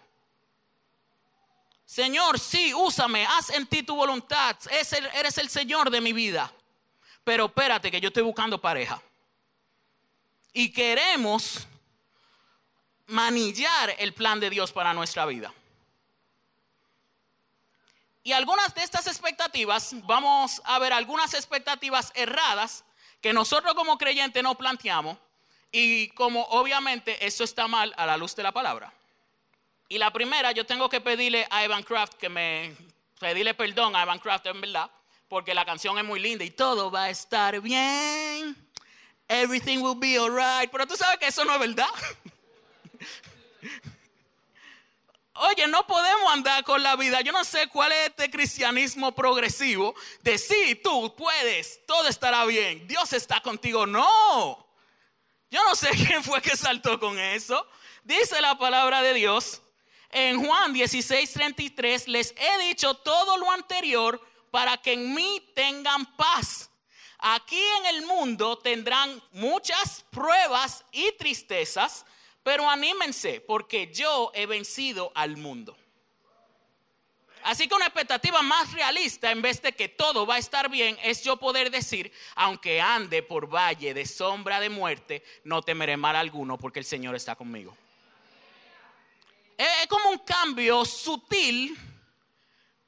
Señor, 1.83 2.39
sí, 2.39 2.73
úsame, 2.73 3.25
haz 3.25 3.49
en 3.49 3.67
ti 3.67 3.83
tu 3.83 3.93
voluntad. 3.93 4.55
eres 4.71 5.37
el 5.39 5.49
Señor 5.49 5.89
de 5.89 5.99
mi 5.99 6.13
vida. 6.13 6.49
Pero 7.25 7.47
espérate, 7.47 7.91
que 7.91 7.99
yo 7.99 8.07
estoy 8.07 8.23
buscando 8.23 8.61
pareja. 8.61 9.01
Y 10.53 10.71
queremos 10.71 11.67
manillar 13.07 13.93
el 13.99 14.13
plan 14.13 14.39
de 14.39 14.49
Dios 14.49 14.71
para 14.71 14.93
nuestra 14.93 15.25
vida. 15.25 15.53
Y 18.27 18.33
algunas 18.33 18.75
de 18.75 18.83
estas 18.83 19.07
expectativas, 19.07 19.95
vamos 20.03 20.61
a 20.65 20.79
ver 20.79 20.91
algunas 20.91 21.33
expectativas 21.33 22.11
erradas 22.13 22.83
que 23.21 23.31
nosotros 23.31 23.73
como 23.73 23.97
creyentes 23.97 24.43
no 24.43 24.55
planteamos 24.55 25.17
y 25.71 26.09
como 26.09 26.41
obviamente 26.47 27.25
eso 27.25 27.45
está 27.45 27.69
mal 27.69 27.93
a 27.95 28.05
la 28.05 28.17
luz 28.17 28.35
de 28.35 28.43
la 28.43 28.51
palabra. 28.51 28.93
Y 29.87 29.97
la 29.97 30.11
primera, 30.11 30.51
yo 30.51 30.65
tengo 30.65 30.89
que 30.89 30.99
pedirle 30.99 31.47
a 31.49 31.63
Evan 31.63 31.83
Craft 31.83 32.15
que 32.15 32.27
me 32.27 32.75
pedirle 33.17 33.53
perdón 33.53 33.95
a 33.95 34.03
Evan 34.03 34.19
Craft 34.19 34.47
en 34.47 34.59
verdad, 34.59 34.91
porque 35.29 35.53
la 35.53 35.63
canción 35.63 35.97
es 35.97 36.03
muy 36.03 36.19
linda 36.19 36.43
y 36.43 36.51
todo 36.51 36.91
va 36.91 37.03
a 37.03 37.09
estar 37.09 37.61
bien. 37.61 38.57
Everything 39.29 39.77
will 39.77 39.97
be 39.97 40.17
alright, 40.17 40.69
pero 40.69 40.85
tú 40.85 40.97
sabes 40.97 41.17
que 41.17 41.27
eso 41.27 41.45
no 41.45 41.53
es 41.53 41.59
verdad. 41.61 41.87
Oye, 45.39 45.67
no 45.67 45.85
podemos 45.85 46.33
andar 46.33 46.63
con 46.63 46.81
la 46.81 46.95
vida. 46.95 47.21
Yo 47.21 47.31
no 47.31 47.43
sé 47.43 47.67
cuál 47.67 47.91
es 47.91 48.07
este 48.09 48.31
cristianismo 48.31 49.13
progresivo 49.13 49.93
de 50.21 50.37
sí, 50.37 50.79
tú 50.83 51.13
puedes, 51.15 51.85
todo 51.85 52.07
estará 52.07 52.43
bien, 52.45 52.87
Dios 52.87 53.13
está 53.13 53.39
contigo. 53.41 53.85
No, 53.85 54.67
yo 55.51 55.63
no 55.63 55.75
sé 55.75 55.89
quién 56.07 56.23
fue 56.23 56.41
que 56.41 56.55
saltó 56.55 56.99
con 56.99 57.19
eso. 57.19 57.67
Dice 58.03 58.41
la 58.41 58.57
palabra 58.57 59.01
de 59.01 59.13
Dios 59.13 59.61
en 60.09 60.43
Juan 60.43 60.73
16:33, 60.73 62.07
les 62.07 62.33
he 62.35 62.67
dicho 62.67 62.95
todo 62.95 63.37
lo 63.37 63.51
anterior 63.51 64.19
para 64.49 64.77
que 64.77 64.93
en 64.93 65.13
mí 65.13 65.51
tengan 65.53 66.05
paz. 66.15 66.71
Aquí 67.19 67.61
en 67.79 67.85
el 67.95 68.05
mundo 68.05 68.57
tendrán 68.57 69.21
muchas 69.31 70.03
pruebas 70.09 70.83
y 70.91 71.11
tristezas 71.13 72.05
pero 72.47 72.69
anímense, 72.69 73.41
porque 73.41 73.91
yo 73.91 74.31
he 74.33 74.45
vencido 74.45 75.11
al 75.15 75.35
mundo. 75.35 75.75
Así 77.43 77.67
que 77.67 77.75
una 77.75 77.87
expectativa 77.87 78.41
más 78.41 78.71
realista, 78.71 79.31
en 79.31 79.41
vez 79.41 79.61
de 79.61 79.73
que 79.73 79.89
todo 79.89 80.25
va 80.25 80.35
a 80.35 80.37
estar 80.37 80.69
bien, 80.69 80.97
es 81.03 81.21
yo 81.25 81.35
poder 81.35 81.69
decir, 81.69 82.09
aunque 82.35 82.79
ande 82.79 83.21
por 83.21 83.53
valle 83.53 83.93
de 83.93 84.05
sombra 84.05 84.61
de 84.61 84.69
muerte, 84.69 85.25
no 85.43 85.61
temeré 85.61 85.97
mal 85.97 86.15
alguno, 86.15 86.57
porque 86.57 86.79
el 86.79 86.85
Señor 86.85 87.15
está 87.17 87.35
conmigo. 87.35 87.75
Es 89.57 89.87
como 89.87 90.09
un 90.09 90.19
cambio 90.19 90.85
sutil, 90.85 91.77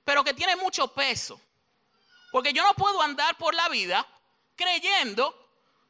pero 0.06 0.24
que 0.24 0.34
tiene 0.34 0.56
mucho 0.56 0.88
peso. 0.94 1.38
Porque 2.32 2.54
yo 2.54 2.64
no 2.64 2.76
puedo 2.76 3.02
andar 3.02 3.38
por 3.38 3.54
la 3.54 3.68
vida 3.68 4.08
creyendo 4.56 5.36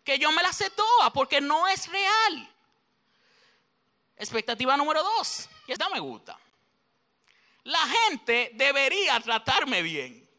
que 0.03 0.17
yo 0.17 0.31
me 0.31 0.41
la 0.41 0.53
sé 0.53 0.71
toda, 0.71 1.13
porque 1.13 1.39
no 1.39 1.67
es 1.67 1.85
real. 1.85 2.49
Expectativa 4.19 4.75
número 4.75 5.01
dos, 5.01 5.49
y 5.65 5.71
esta 5.71 5.89
me 5.89 5.99
gusta. 5.99 6.37
La 7.63 7.79
gente 7.79 8.51
debería 8.53 9.17
tratarme 9.21 9.81
bien, 9.81 10.29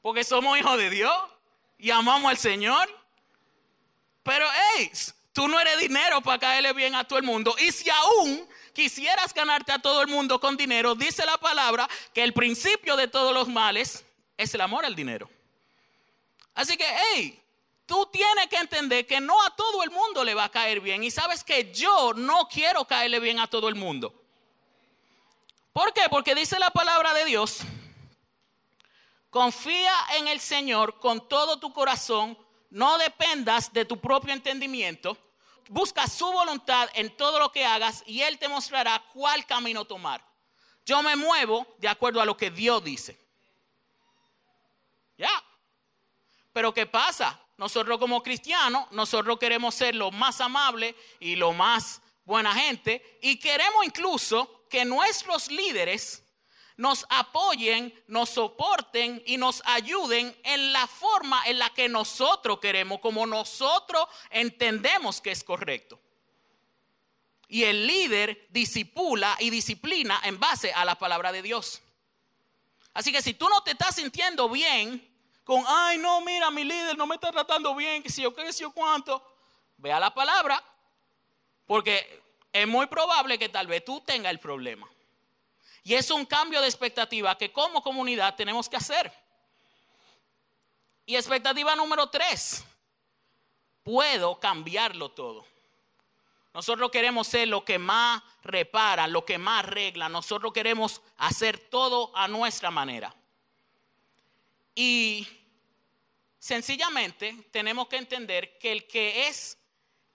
porque 0.00 0.22
somos 0.22 0.56
hijos 0.56 0.78
de 0.78 0.88
Dios 0.88 1.12
y 1.76 1.90
amamos 1.90 2.30
al 2.30 2.38
Señor. 2.38 2.88
Pero, 4.22 4.46
hey, 4.76 4.92
tú 5.32 5.48
no 5.48 5.58
eres 5.58 5.78
dinero 5.78 6.20
para 6.20 6.38
caerle 6.38 6.72
bien 6.72 6.94
a 6.94 7.02
todo 7.02 7.18
el 7.18 7.24
mundo. 7.24 7.56
Y 7.58 7.72
si 7.72 7.90
aún 7.90 8.48
quisieras 8.72 9.34
ganarte 9.34 9.72
a 9.72 9.80
todo 9.80 10.02
el 10.02 10.08
mundo 10.08 10.38
con 10.38 10.56
dinero, 10.56 10.94
dice 10.94 11.26
la 11.26 11.38
palabra 11.38 11.88
que 12.14 12.22
el 12.22 12.32
principio 12.32 12.94
de 12.94 13.08
todos 13.08 13.34
los 13.34 13.48
males 13.48 14.04
es 14.36 14.54
el 14.54 14.60
amor 14.60 14.84
al 14.84 14.94
dinero. 14.94 15.28
Así 16.54 16.76
que, 16.76 16.86
hey, 17.12 17.42
tú 17.88 18.06
tienes 18.12 18.46
que 18.48 18.58
entender 18.58 19.06
que 19.06 19.18
no 19.18 19.42
a 19.42 19.56
todo 19.56 19.82
el 19.82 19.90
mundo 19.90 20.22
le 20.22 20.34
va 20.34 20.44
a 20.44 20.50
caer 20.50 20.80
bien. 20.80 21.02
Y 21.02 21.10
sabes 21.10 21.42
que 21.42 21.72
yo 21.72 22.12
no 22.12 22.46
quiero 22.46 22.84
caerle 22.84 23.18
bien 23.18 23.40
a 23.40 23.48
todo 23.48 23.66
el 23.68 23.74
mundo. 23.74 24.14
¿Por 25.72 25.92
qué? 25.94 26.02
Porque 26.10 26.34
dice 26.34 26.58
la 26.58 26.70
palabra 26.70 27.14
de 27.14 27.24
Dios, 27.24 27.60
confía 29.30 29.92
en 30.16 30.28
el 30.28 30.38
Señor 30.38 30.98
con 30.98 31.28
todo 31.28 31.58
tu 31.58 31.72
corazón, 31.72 32.38
no 32.68 32.98
dependas 32.98 33.72
de 33.72 33.86
tu 33.86 33.98
propio 33.98 34.34
entendimiento, 34.34 35.16
busca 35.68 36.06
su 36.06 36.30
voluntad 36.30 36.90
en 36.92 37.16
todo 37.16 37.38
lo 37.38 37.50
que 37.50 37.64
hagas 37.64 38.02
y 38.06 38.20
Él 38.20 38.38
te 38.38 38.48
mostrará 38.48 39.02
cuál 39.14 39.46
camino 39.46 39.86
tomar. 39.86 40.22
Yo 40.84 41.02
me 41.02 41.16
muevo 41.16 41.66
de 41.78 41.88
acuerdo 41.88 42.20
a 42.20 42.26
lo 42.26 42.36
que 42.36 42.50
Dios 42.50 42.84
dice. 42.84 43.18
Ya. 45.16 45.42
Pero 46.52 46.74
¿qué 46.74 46.84
pasa? 46.86 47.40
Nosotros 47.58 47.98
como 47.98 48.22
cristianos, 48.22 48.90
nosotros 48.92 49.38
queremos 49.38 49.74
ser 49.74 49.94
lo 49.94 50.12
más 50.12 50.40
amable 50.40 50.94
y 51.18 51.34
lo 51.34 51.52
más 51.52 52.00
buena 52.24 52.54
gente 52.54 53.18
y 53.20 53.36
queremos 53.38 53.84
incluso 53.84 54.64
que 54.70 54.84
nuestros 54.84 55.50
líderes 55.50 56.22
nos 56.76 57.04
apoyen, 57.08 57.92
nos 58.06 58.30
soporten 58.30 59.20
y 59.26 59.36
nos 59.36 59.60
ayuden 59.64 60.34
en 60.44 60.72
la 60.72 60.86
forma 60.86 61.42
en 61.46 61.58
la 61.58 61.70
que 61.70 61.88
nosotros 61.88 62.60
queremos, 62.60 63.00
como 63.00 63.26
nosotros 63.26 64.06
entendemos 64.30 65.20
que 65.20 65.32
es 65.32 65.42
correcto. 65.42 66.00
Y 67.48 67.64
el 67.64 67.88
líder 67.88 68.46
disipula 68.50 69.36
y 69.40 69.50
disciplina 69.50 70.20
en 70.22 70.38
base 70.38 70.72
a 70.72 70.84
la 70.84 70.96
palabra 70.96 71.32
de 71.32 71.42
Dios. 71.42 71.82
Así 72.94 73.10
que 73.10 73.22
si 73.22 73.34
tú 73.34 73.48
no 73.48 73.62
te 73.62 73.72
estás 73.72 73.96
sintiendo 73.96 74.48
bien, 74.48 75.07
con, 75.48 75.64
ay, 75.66 75.96
no, 75.96 76.20
mira, 76.20 76.50
mi 76.50 76.62
líder 76.62 76.94
no 76.98 77.06
me 77.06 77.14
está 77.14 77.32
tratando 77.32 77.74
bien, 77.74 78.02
que 78.02 78.10
si 78.10 78.20
yo 78.20 78.34
qué, 78.34 78.44
que 78.44 78.52
si 78.52 78.60
yo 78.60 78.70
cuánto. 78.70 79.26
Vea 79.78 79.98
la 79.98 80.12
palabra, 80.12 80.62
porque 81.66 82.22
es 82.52 82.68
muy 82.68 82.86
probable 82.86 83.38
que 83.38 83.48
tal 83.48 83.66
vez 83.66 83.82
tú 83.82 83.98
tengas 84.02 84.30
el 84.30 84.40
problema. 84.40 84.86
Y 85.84 85.94
es 85.94 86.10
un 86.10 86.26
cambio 86.26 86.60
de 86.60 86.66
expectativa 86.66 87.38
que 87.38 87.50
como 87.50 87.82
comunidad 87.82 88.36
tenemos 88.36 88.68
que 88.68 88.76
hacer. 88.76 89.10
Y 91.06 91.16
expectativa 91.16 91.74
número 91.74 92.10
tres, 92.10 92.62
puedo 93.82 94.38
cambiarlo 94.38 95.12
todo. 95.12 95.46
Nosotros 96.52 96.90
queremos 96.90 97.26
ser 97.26 97.48
lo 97.48 97.64
que 97.64 97.78
más 97.78 98.22
repara, 98.42 99.06
lo 99.06 99.24
que 99.24 99.38
más 99.38 99.60
arregla. 99.64 100.10
Nosotros 100.10 100.52
queremos 100.52 101.00
hacer 101.16 101.58
todo 101.70 102.14
a 102.14 102.28
nuestra 102.28 102.70
manera. 102.70 103.14
Y 104.74 105.26
Sencillamente 106.38 107.48
tenemos 107.50 107.88
que 107.88 107.96
entender 107.96 108.58
que 108.58 108.72
el 108.72 108.86
que 108.86 109.28
es 109.28 109.58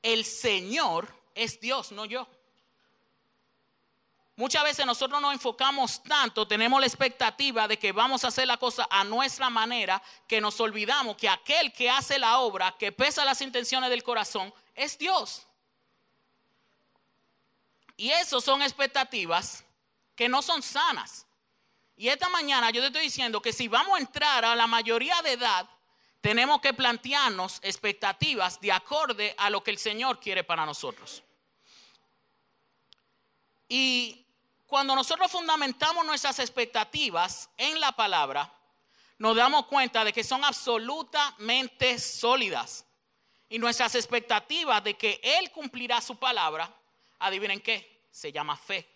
el 0.01 0.25
Señor 0.25 1.13
es 1.35 1.59
Dios, 1.59 1.91
no 1.91 2.05
yo. 2.05 2.27
Muchas 4.35 4.63
veces 4.63 4.85
nosotros 4.85 5.21
nos 5.21 5.33
enfocamos 5.33 6.01
tanto, 6.01 6.47
tenemos 6.47 6.79
la 6.79 6.87
expectativa 6.87 7.67
de 7.67 7.77
que 7.77 7.91
vamos 7.91 8.23
a 8.23 8.29
hacer 8.29 8.47
la 8.47 8.57
cosa 8.57 8.87
a 8.89 9.03
nuestra 9.03 9.51
manera, 9.51 10.01
que 10.27 10.41
nos 10.41 10.59
olvidamos 10.59 11.17
que 11.17 11.29
aquel 11.29 11.71
que 11.71 11.89
hace 11.89 12.17
la 12.17 12.39
obra, 12.39 12.75
que 12.79 12.91
pesa 12.91 13.25
las 13.25 13.41
intenciones 13.41 13.91
del 13.91 14.01
corazón, 14.01 14.51
es 14.73 14.97
Dios. 14.97 15.45
Y 17.95 18.09
eso 18.09 18.41
son 18.41 18.63
expectativas 18.63 19.63
que 20.15 20.27
no 20.27 20.41
son 20.41 20.63
sanas. 20.63 21.27
Y 21.95 22.07
esta 22.07 22.27
mañana 22.29 22.71
yo 22.71 22.81
te 22.81 22.87
estoy 22.87 23.03
diciendo 23.03 23.39
que 23.39 23.53
si 23.53 23.67
vamos 23.67 23.95
a 23.95 24.01
entrar 24.01 24.45
a 24.45 24.55
la 24.55 24.65
mayoría 24.65 25.21
de 25.21 25.33
edad, 25.33 25.69
tenemos 26.23 26.61
que 26.61 26.73
plantearnos 26.73 27.59
expectativas 27.61 28.61
de 28.61 28.71
acorde 28.71 29.35
a 29.37 29.49
lo 29.49 29.61
que 29.61 29.71
el 29.71 29.77
Señor 29.77 30.21
quiere 30.21 30.45
para 30.45 30.65
nosotros. 30.65 31.21
Y 33.67 34.25
cuando 34.65 34.95
nosotros 34.95 35.29
fundamentamos 35.29 36.05
nuestras 36.05 36.39
expectativas 36.39 37.49
en 37.57 37.77
la 37.81 37.91
palabra, 37.91 38.49
nos 39.17 39.35
damos 39.35 39.65
cuenta 39.65 40.05
de 40.05 40.13
que 40.13 40.23
son 40.23 40.45
absolutamente 40.45 41.99
sólidas. 41.99 42.85
Y 43.49 43.59
nuestras 43.59 43.93
expectativas 43.95 44.81
de 44.81 44.93
que 44.93 45.19
Él 45.21 45.51
cumplirá 45.51 45.99
su 45.99 46.15
palabra, 46.15 46.73
adivinen 47.19 47.59
qué, 47.59 48.05
se 48.11 48.31
llama 48.31 48.55
fe. 48.55 48.87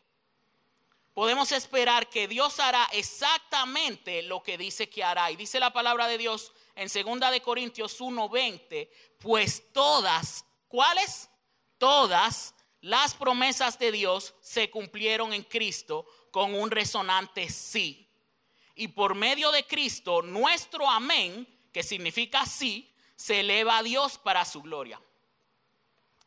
Podemos 1.13 1.51
esperar 1.51 2.07
que 2.07 2.29
Dios 2.29 2.61
hará 2.61 2.87
exactamente 2.93 4.21
lo 4.21 4.41
que 4.41 4.57
dice 4.57 4.87
que 4.87 5.03
hará. 5.03 5.29
Y 5.29 5.35
dice 5.35 5.59
la 5.59 5.73
palabra 5.73 6.07
de 6.07 6.17
Dios 6.17 6.53
en 6.77 7.19
2 7.19 7.31
de 7.31 7.41
Corintios 7.41 7.99
1:20, 7.99 8.89
pues 9.19 9.73
todas, 9.73 10.45
¿cuáles? 10.67 11.29
Todas 11.79 12.53
las 12.81 13.15
promesas 13.15 13.79
de 13.79 13.91
Dios 13.91 14.35
se 14.41 14.69
cumplieron 14.69 15.33
en 15.33 15.43
Cristo 15.43 16.05
con 16.31 16.53
un 16.53 16.69
resonante 16.69 17.49
sí. 17.49 18.07
Y 18.75 18.89
por 18.89 19.15
medio 19.15 19.51
de 19.51 19.65
Cristo, 19.65 20.21
nuestro 20.21 20.87
amén, 20.87 21.47
que 21.73 21.81
significa 21.81 22.45
sí, 22.45 22.93
se 23.15 23.39
eleva 23.39 23.79
a 23.79 23.83
Dios 23.83 24.19
para 24.19 24.45
su 24.45 24.61
gloria. 24.61 25.01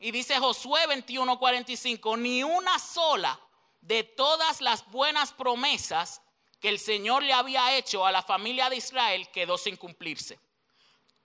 Y 0.00 0.10
dice 0.10 0.36
Josué 0.38 0.80
21:45, 0.88 2.18
ni 2.18 2.42
una 2.42 2.78
sola 2.80 3.38
de 3.80 4.02
todas 4.02 4.60
las 4.60 4.90
buenas 4.90 5.32
promesas 5.32 6.20
que 6.60 6.68
el 6.68 6.78
Señor 6.78 7.22
le 7.22 7.32
había 7.32 7.76
hecho 7.76 8.04
a 8.04 8.12
la 8.12 8.22
familia 8.22 8.68
de 8.68 8.76
Israel 8.76 9.28
quedó 9.32 9.56
sin 9.56 9.76
cumplirse. 9.76 10.38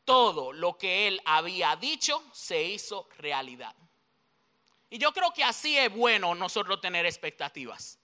Todo 0.06 0.54
lo 0.54 0.78
que 0.78 1.08
él 1.08 1.21
había 1.26 1.76
dicho 1.76 2.24
se 2.32 2.63
hizo 2.63 3.10
realidad. 3.17 3.76
Y 4.89 4.98
yo 4.98 5.12
creo 5.12 5.34
que 5.34 5.43
así 5.43 5.78
es 5.78 5.93
bueno 5.93 6.36
nosotros 6.36 6.80
tener 6.80 7.06
expectativas. 7.06 8.00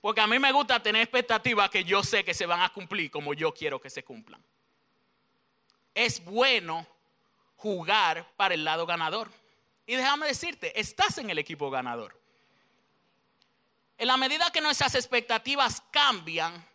Porque 0.00 0.20
a 0.20 0.26
mí 0.26 0.38
me 0.38 0.52
gusta 0.52 0.80
tener 0.80 1.02
expectativas 1.02 1.68
que 1.68 1.84
yo 1.84 2.02
sé 2.02 2.24
que 2.24 2.32
se 2.32 2.46
van 2.46 2.62
a 2.62 2.72
cumplir 2.72 3.10
como 3.10 3.34
yo 3.34 3.52
quiero 3.52 3.80
que 3.80 3.90
se 3.90 4.04
cumplan. 4.04 4.42
Es 5.94 6.24
bueno 6.24 6.86
jugar 7.56 8.26
para 8.36 8.54
el 8.54 8.64
lado 8.64 8.86
ganador. 8.86 9.30
Y 9.84 9.96
déjame 9.96 10.26
decirte, 10.28 10.78
estás 10.78 11.18
en 11.18 11.28
el 11.28 11.38
equipo 11.38 11.70
ganador. 11.70 12.18
En 13.98 14.08
la 14.08 14.16
medida 14.16 14.50
que 14.50 14.60
nuestras 14.60 14.94
expectativas 14.94 15.82
cambian, 15.90 16.66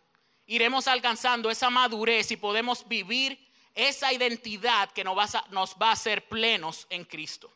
iremos 0.46 0.88
alcanzando 0.88 1.50
esa 1.50 1.70
madurez 1.70 2.30
y 2.30 2.36
podemos 2.36 2.86
vivir 2.88 3.38
esa 3.74 4.12
identidad 4.12 4.90
que 4.90 5.04
nos 5.04 5.16
va, 5.16 5.24
a, 5.24 5.44
nos 5.50 5.76
va 5.80 5.90
a 5.90 5.92
hacer 5.92 6.28
plenos 6.28 6.86
en 6.90 7.04
Cristo. 7.04 7.50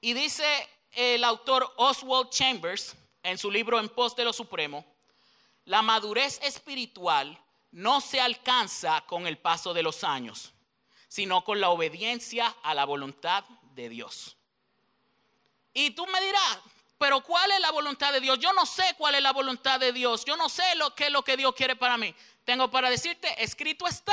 Y 0.00 0.14
dice 0.14 0.68
el 0.92 1.22
autor 1.24 1.72
Oswald 1.76 2.30
Chambers 2.30 2.96
en 3.22 3.38
su 3.38 3.50
libro 3.50 3.78
En 3.78 3.88
pos 3.88 4.16
de 4.16 4.24
lo 4.24 4.32
supremo, 4.32 4.84
la 5.66 5.82
madurez 5.82 6.40
espiritual 6.42 7.38
no 7.72 8.00
se 8.00 8.20
alcanza 8.20 9.02
con 9.06 9.26
el 9.26 9.38
paso 9.38 9.74
de 9.74 9.82
los 9.82 10.02
años, 10.02 10.52
sino 11.06 11.44
con 11.44 11.60
la 11.60 11.68
obediencia 11.68 12.56
a 12.62 12.74
la 12.74 12.84
voluntad 12.84 13.44
de 13.74 13.88
Dios. 13.88 14.36
Y 15.72 15.90
tú 15.90 16.06
me 16.06 16.20
dirás, 16.20 16.58
pero 17.00 17.22
¿cuál 17.22 17.50
es 17.50 17.60
la 17.60 17.70
voluntad 17.70 18.12
de 18.12 18.20
Dios? 18.20 18.38
Yo 18.40 18.52
no 18.52 18.66
sé 18.66 18.84
cuál 18.98 19.14
es 19.14 19.22
la 19.22 19.32
voluntad 19.32 19.80
de 19.80 19.90
Dios. 19.90 20.22
Yo 20.26 20.36
no 20.36 20.50
sé 20.50 20.74
lo 20.74 20.94
que 20.94 21.06
es 21.06 21.10
lo 21.10 21.24
que 21.24 21.34
Dios 21.34 21.54
quiere 21.54 21.74
para 21.74 21.96
mí. 21.96 22.14
Tengo 22.44 22.70
para 22.70 22.90
decirte, 22.90 23.42
escrito 23.42 23.86
está. 23.86 24.12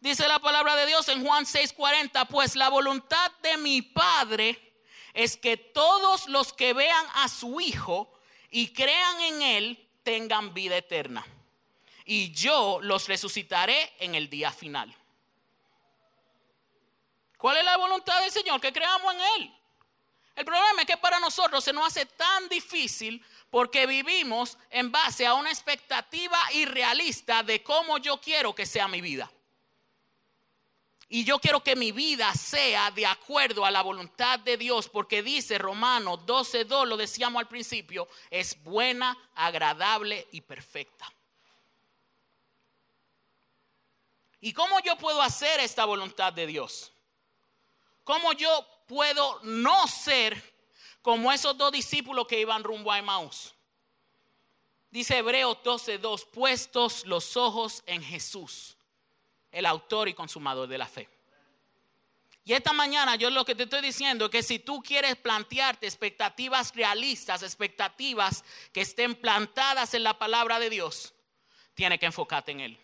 Dice 0.00 0.26
la 0.26 0.40
palabra 0.40 0.74
de 0.74 0.86
Dios 0.86 1.08
en 1.08 1.24
Juan 1.24 1.46
6:40, 1.46 2.26
pues 2.26 2.56
la 2.56 2.70
voluntad 2.70 3.30
de 3.40 3.56
mi 3.56 3.82
Padre 3.82 4.74
es 5.12 5.36
que 5.36 5.56
todos 5.56 6.26
los 6.26 6.52
que 6.52 6.72
vean 6.72 7.06
a 7.14 7.28
su 7.28 7.60
Hijo 7.60 8.12
y 8.50 8.72
crean 8.72 9.20
en 9.20 9.42
Él 9.42 9.88
tengan 10.02 10.54
vida 10.54 10.76
eterna. 10.76 11.24
Y 12.04 12.32
yo 12.32 12.80
los 12.82 13.06
resucitaré 13.06 13.92
en 14.00 14.16
el 14.16 14.28
día 14.28 14.50
final. 14.50 14.92
¿Cuál 17.38 17.58
es 17.58 17.64
la 17.64 17.76
voluntad 17.76 18.20
del 18.22 18.32
Señor? 18.32 18.60
Que 18.60 18.72
creamos 18.72 19.14
en 19.14 19.20
Él. 19.36 19.63
El 20.34 20.44
problema 20.44 20.82
es 20.82 20.86
que 20.86 20.96
para 20.96 21.20
nosotros 21.20 21.62
se 21.62 21.72
nos 21.72 21.86
hace 21.86 22.06
tan 22.06 22.48
difícil 22.48 23.24
porque 23.50 23.86
vivimos 23.86 24.58
en 24.70 24.90
base 24.90 25.26
a 25.26 25.34
una 25.34 25.50
expectativa 25.50 26.38
irrealista 26.52 27.42
de 27.42 27.62
cómo 27.62 27.98
yo 27.98 28.20
quiero 28.20 28.54
que 28.54 28.66
sea 28.66 28.88
mi 28.88 29.00
vida. 29.00 29.30
Y 31.08 31.24
yo 31.24 31.38
quiero 31.38 31.62
que 31.62 31.76
mi 31.76 31.92
vida 31.92 32.34
sea 32.34 32.90
de 32.90 33.06
acuerdo 33.06 33.64
a 33.64 33.70
la 33.70 33.82
voluntad 33.82 34.40
de 34.40 34.56
Dios, 34.56 34.88
porque 34.88 35.22
dice 35.22 35.58
Romanos 35.58 36.20
12:2, 36.26 36.86
lo 36.86 36.96
decíamos 36.96 37.40
al 37.40 37.48
principio, 37.48 38.08
es 38.30 38.60
buena, 38.64 39.16
agradable 39.36 40.26
y 40.32 40.40
perfecta. 40.40 41.12
¿Y 44.40 44.52
cómo 44.52 44.80
yo 44.80 44.96
puedo 44.96 45.22
hacer 45.22 45.60
esta 45.60 45.84
voluntad 45.84 46.32
de 46.32 46.46
Dios? 46.46 46.94
¿cómo 48.04 48.32
yo 48.34 48.66
puedo 48.86 49.40
no 49.42 49.86
ser 49.86 50.54
como 51.02 51.32
esos 51.32 51.56
dos 51.56 51.72
discípulos 51.72 52.26
que 52.26 52.40
iban 52.40 52.64
rumbo 52.64 52.90
a 52.90 52.98
Emmaus? 52.98 53.54
Dice 54.90 55.18
Hebreos 55.18 55.58
12:2, 55.64 56.24
puestos 56.26 57.04
los 57.06 57.36
ojos 57.36 57.82
en 57.86 58.02
Jesús, 58.02 58.76
el 59.50 59.66
autor 59.66 60.08
y 60.08 60.14
consumador 60.14 60.68
de 60.68 60.78
la 60.78 60.86
fe. 60.86 61.08
Y 62.44 62.52
esta 62.52 62.72
mañana 62.72 63.16
yo 63.16 63.30
lo 63.30 63.44
que 63.44 63.54
te 63.54 63.62
estoy 63.62 63.80
diciendo 63.80 64.26
es 64.26 64.30
que 64.30 64.42
si 64.42 64.58
tú 64.58 64.82
quieres 64.82 65.16
plantearte 65.16 65.86
expectativas 65.86 66.74
realistas, 66.74 67.42
expectativas 67.42 68.44
que 68.72 68.82
estén 68.82 69.14
plantadas 69.14 69.94
en 69.94 70.04
la 70.04 70.18
palabra 70.18 70.58
de 70.58 70.68
Dios, 70.68 71.14
tienes 71.74 71.98
que 71.98 72.06
enfocarte 72.06 72.52
en 72.52 72.60
Él. 72.60 72.78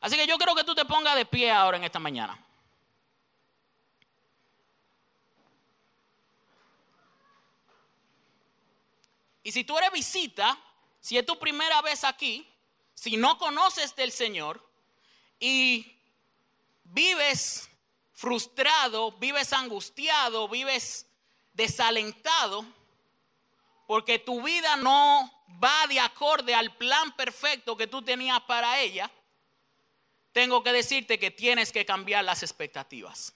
Así 0.00 0.16
que 0.16 0.26
yo 0.26 0.38
creo 0.38 0.54
que 0.54 0.64
tú 0.64 0.74
te 0.74 0.84
pongas 0.84 1.16
de 1.16 1.24
pie 1.24 1.50
ahora 1.50 1.78
en 1.78 1.84
esta 1.84 1.98
mañana. 1.98 2.38
Y 9.42 9.52
si 9.52 9.64
tú 9.64 9.76
eres 9.78 9.92
visita, 9.92 10.58
si 11.00 11.16
es 11.16 11.24
tu 11.24 11.38
primera 11.38 11.80
vez 11.82 12.04
aquí, 12.04 12.46
si 12.94 13.16
no 13.16 13.38
conoces 13.38 13.96
del 13.96 14.12
Señor 14.12 14.62
y 15.38 15.96
vives 16.84 17.68
frustrado, 18.12 19.12
vives 19.12 19.52
angustiado, 19.52 20.48
vives 20.48 21.06
desalentado, 21.54 22.66
porque 23.86 24.18
tu 24.18 24.42
vida 24.42 24.76
no 24.76 25.32
va 25.62 25.86
de 25.88 25.98
acorde 25.98 26.54
al 26.54 26.76
plan 26.76 27.16
perfecto 27.16 27.76
que 27.76 27.86
tú 27.86 28.02
tenías 28.02 28.40
para 28.42 28.80
ella, 28.80 29.10
tengo 30.32 30.62
que 30.62 30.72
decirte 30.72 31.18
que 31.18 31.30
tienes 31.30 31.72
que 31.72 31.84
cambiar 31.84 32.24
las 32.24 32.42
expectativas. 32.42 33.34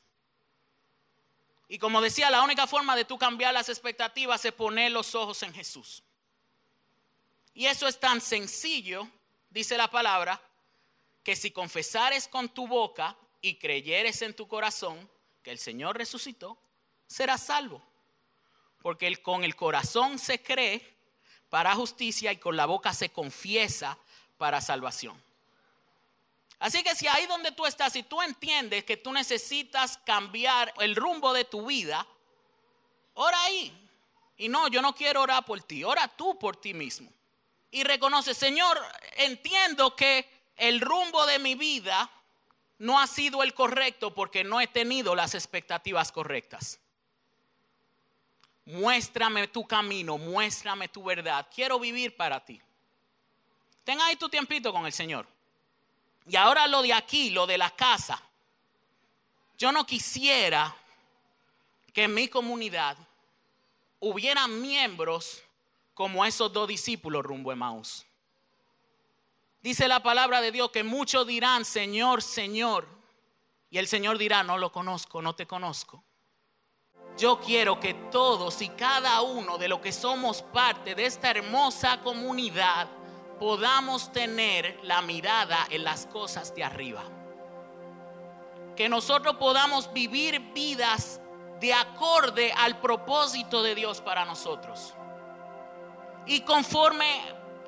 Y 1.75 1.79
como 1.81 2.01
decía, 2.01 2.31
la 2.31 2.45
única 2.45 2.69
forma 2.69 2.95
de 2.95 3.05
tú 3.05 3.19
cambiar 3.19 3.53
las 3.53 3.69
expectativas 3.69 4.45
es 4.45 4.53
poner 4.53 4.93
los 4.93 5.17
ojos 5.17 5.43
en 5.43 5.53
Jesús. 5.53 6.05
Y 7.53 7.67
eso 7.67 7.89
es 7.89 7.99
tan 7.99 8.21
sencillo, 8.21 9.09
dice 9.51 9.77
la 9.77 9.91
palabra, 9.91 10.41
que 11.25 11.35
si 11.35 11.51
confesares 11.51 12.29
con 12.29 12.49
tu 12.51 12.69
boca 12.69 13.17
y 13.41 13.57
creyeres 13.57 14.23
en 14.23 14.35
tu 14.35 14.47
corazón 14.47 15.11
que 15.43 15.51
el 15.51 15.59
Señor 15.59 15.99
resucitó, 15.99 16.57
serás 17.09 17.43
salvo. 17.43 17.83
Porque 18.81 19.17
con 19.17 19.43
el 19.43 19.57
corazón 19.57 20.21
se 20.21 20.41
cree 20.41 20.97
para 21.51 21.75
justicia 21.75 22.31
y 22.31 22.37
con 22.37 22.57
la 22.57 22.67
boca 22.67 22.95
se 22.95 23.09
confiesa 23.09 23.99
para 24.39 24.61
salvación. 24.61 25.21
Así 26.59 26.83
que 26.83 26.95
si 26.95 27.07
ahí 27.07 27.27
donde 27.27 27.53
tú 27.53 27.67
estás, 27.67 27.93
si 27.93 28.03
tú 28.03 28.23
entiendes 28.23 28.85
que 28.85 28.97
tú 28.97 29.12
necesitas 29.12 29.99
cambiar 29.99 30.73
el 30.79 30.97
rumbo 30.97 31.33
de 31.33 31.45
tu 31.45 31.67
vida, 31.67 32.07
ora 33.14 33.40
ahí. 33.43 33.73
Y 34.37 34.49
no, 34.49 34.69
yo 34.69 34.83
no 34.83 34.95
quiero 34.95 35.23
orar 35.23 35.45
por 35.45 35.62
ti, 35.62 35.85
ora 35.85 36.09
tú 36.09 36.38
por 36.38 36.57
ti 36.57 36.75
mismo. 36.75 37.11
Y 37.71 37.85
reconoce, 37.85 38.35
Señor, 38.35 38.81
entiendo 39.17 39.95
que 39.97 40.29
el 40.57 40.81
rumbo 40.81 41.27
de 41.27 41.38
mi 41.38 41.55
vida 41.55 42.11
no 42.79 43.01
ha 43.01 43.07
sido 43.07 43.43
el 43.43 43.55
correcto 43.55 44.14
porque 44.14 44.45
no 44.45 44.61
he 44.61 44.67
tenido 44.67 45.14
las 45.14 45.35
expectativas 45.35 46.12
correctas. 46.12 46.81
Muéstrame 48.67 49.49
tu 49.49 49.67
camino, 49.67 50.19
muéstrame 50.19 50.88
tu 50.88 51.05
verdad. 51.05 51.47
Quiero 51.55 51.79
vivir 51.79 52.17
para 52.17 52.45
ti. 52.45 52.61
Ten 53.85 54.01
ahí 54.01 54.17
tu 54.17 54.29
tiempito 54.29 54.73
con 54.73 54.87
el 54.87 54.93
Señor. 54.93 55.27
Y 56.27 56.37
ahora 56.37 56.67
lo 56.67 56.83
de 56.83 56.93
aquí, 56.93 57.31
lo 57.31 57.47
de 57.47 57.59
la 57.59 57.71
casa. 57.71 58.21
Yo 59.59 59.73
no 59.73 59.87
quisiera 59.87 60.75
que 61.93 62.05
en 62.05 62.15
mi 62.15 62.29
comunidad 62.29 62.97
hubiera 64.01 64.49
miembros 64.49 65.43
como 65.95 66.25
esos 66.25 66.53
dos 66.53 66.67
discípulos 66.67 67.23
rumbo 67.23 67.53
a 67.53 67.57
Maús. 67.57 68.05
Dice 69.63 69.89
la 69.89 70.03
palabra 70.03 70.41
de 70.41 70.53
Dios 70.53 70.71
que 70.71 70.83
muchos 70.83 71.27
dirán, 71.27 71.65
Señor, 71.65 72.23
Señor. 72.23 72.87
Y 73.71 73.79
el 73.79 73.89
Señor 73.89 74.19
dirá, 74.19 74.43
no 74.43 74.59
lo 74.59 74.71
conozco, 74.71 75.23
no 75.23 75.35
te 75.35 75.47
conozco. 75.47 76.05
Yo 77.17 77.41
quiero 77.41 77.79
que 77.79 77.95
todos 77.95 78.61
y 78.61 78.69
cada 78.71 79.23
uno 79.23 79.57
de 79.57 79.69
los 79.69 79.81
que 79.81 79.93
somos 79.93 80.43
parte 80.43 80.95
de 80.95 81.07
esta 81.07 81.31
hermosa 81.31 82.01
comunidad 82.01 82.89
podamos 83.38 84.12
tener 84.12 84.79
la 84.83 85.03
mirada 85.03 85.66
en 85.70 85.85
las 85.85 86.07
cosas 86.07 86.55
de 86.55 86.64
arriba. 86.64 87.03
Que 88.77 88.88
nosotros 88.88 89.37
podamos 89.37 89.92
vivir 89.92 90.40
vidas 90.53 91.20
de 91.61 91.73
acorde 91.73 92.53
al 92.53 92.81
propósito 92.81 93.62
de 93.62 93.75
Dios 93.75 94.01
para 94.01 94.25
nosotros. 94.25 94.94
Y 96.27 96.40
conforme 96.40 97.23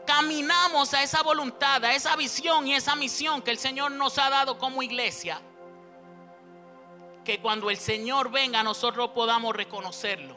caminamos 0.07 0.94
a 0.94 1.02
esa 1.02 1.22
voluntad, 1.22 1.85
a 1.85 1.94
esa 1.94 2.16
visión 2.16 2.66
y 2.66 2.74
esa 2.74 2.96
misión 2.96 3.42
que 3.42 3.50
el 3.50 3.59
Señor 3.59 3.90
nos 3.92 4.18
ha 4.18 4.31
dado 4.31 4.59
como 4.59 4.83
iglesia, 4.83 5.40
que 7.24 7.40
cuando 7.40 7.70
el 7.70 7.76
Señor 7.76 8.31
venga 8.31 8.62
nosotros 8.62 9.11
podamos 9.11 9.55
reconocerlo. 9.55 10.36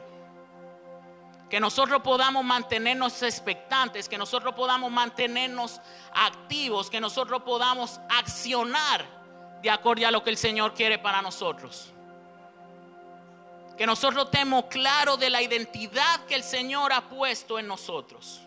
Que 1.50 1.58
nosotros 1.58 2.00
podamos 2.02 2.44
mantenernos 2.44 3.22
expectantes, 3.22 4.08
que 4.08 4.16
nosotros 4.16 4.54
podamos 4.54 4.90
mantenernos 4.90 5.80
activos, 6.14 6.88
que 6.88 7.00
nosotros 7.00 7.42
podamos 7.42 8.00
accionar 8.08 9.04
de 9.60 9.68
acuerdo 9.68 10.06
a 10.06 10.10
lo 10.10 10.22
que 10.22 10.30
el 10.30 10.36
Señor 10.36 10.74
quiere 10.74 10.98
para 10.98 11.20
nosotros. 11.20 11.92
Que 13.76 13.84
nosotros 13.84 14.30
tengamos 14.30 14.66
claro 14.66 15.16
de 15.16 15.28
la 15.28 15.42
identidad 15.42 16.24
que 16.26 16.36
el 16.36 16.44
Señor 16.44 16.92
ha 16.92 17.08
puesto 17.08 17.58
en 17.58 17.66
nosotros 17.66 18.42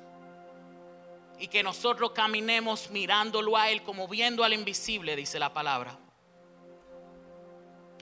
y 1.39 1.47
que 1.47 1.61
nosotros 1.61 2.11
caminemos 2.11 2.89
mirándolo 2.89 3.57
a 3.57 3.69
Él 3.69 3.83
como 3.83 4.07
viendo 4.07 4.45
al 4.45 4.53
invisible, 4.53 5.15
dice 5.15 5.39
la 5.39 5.53
palabra. 5.53 5.97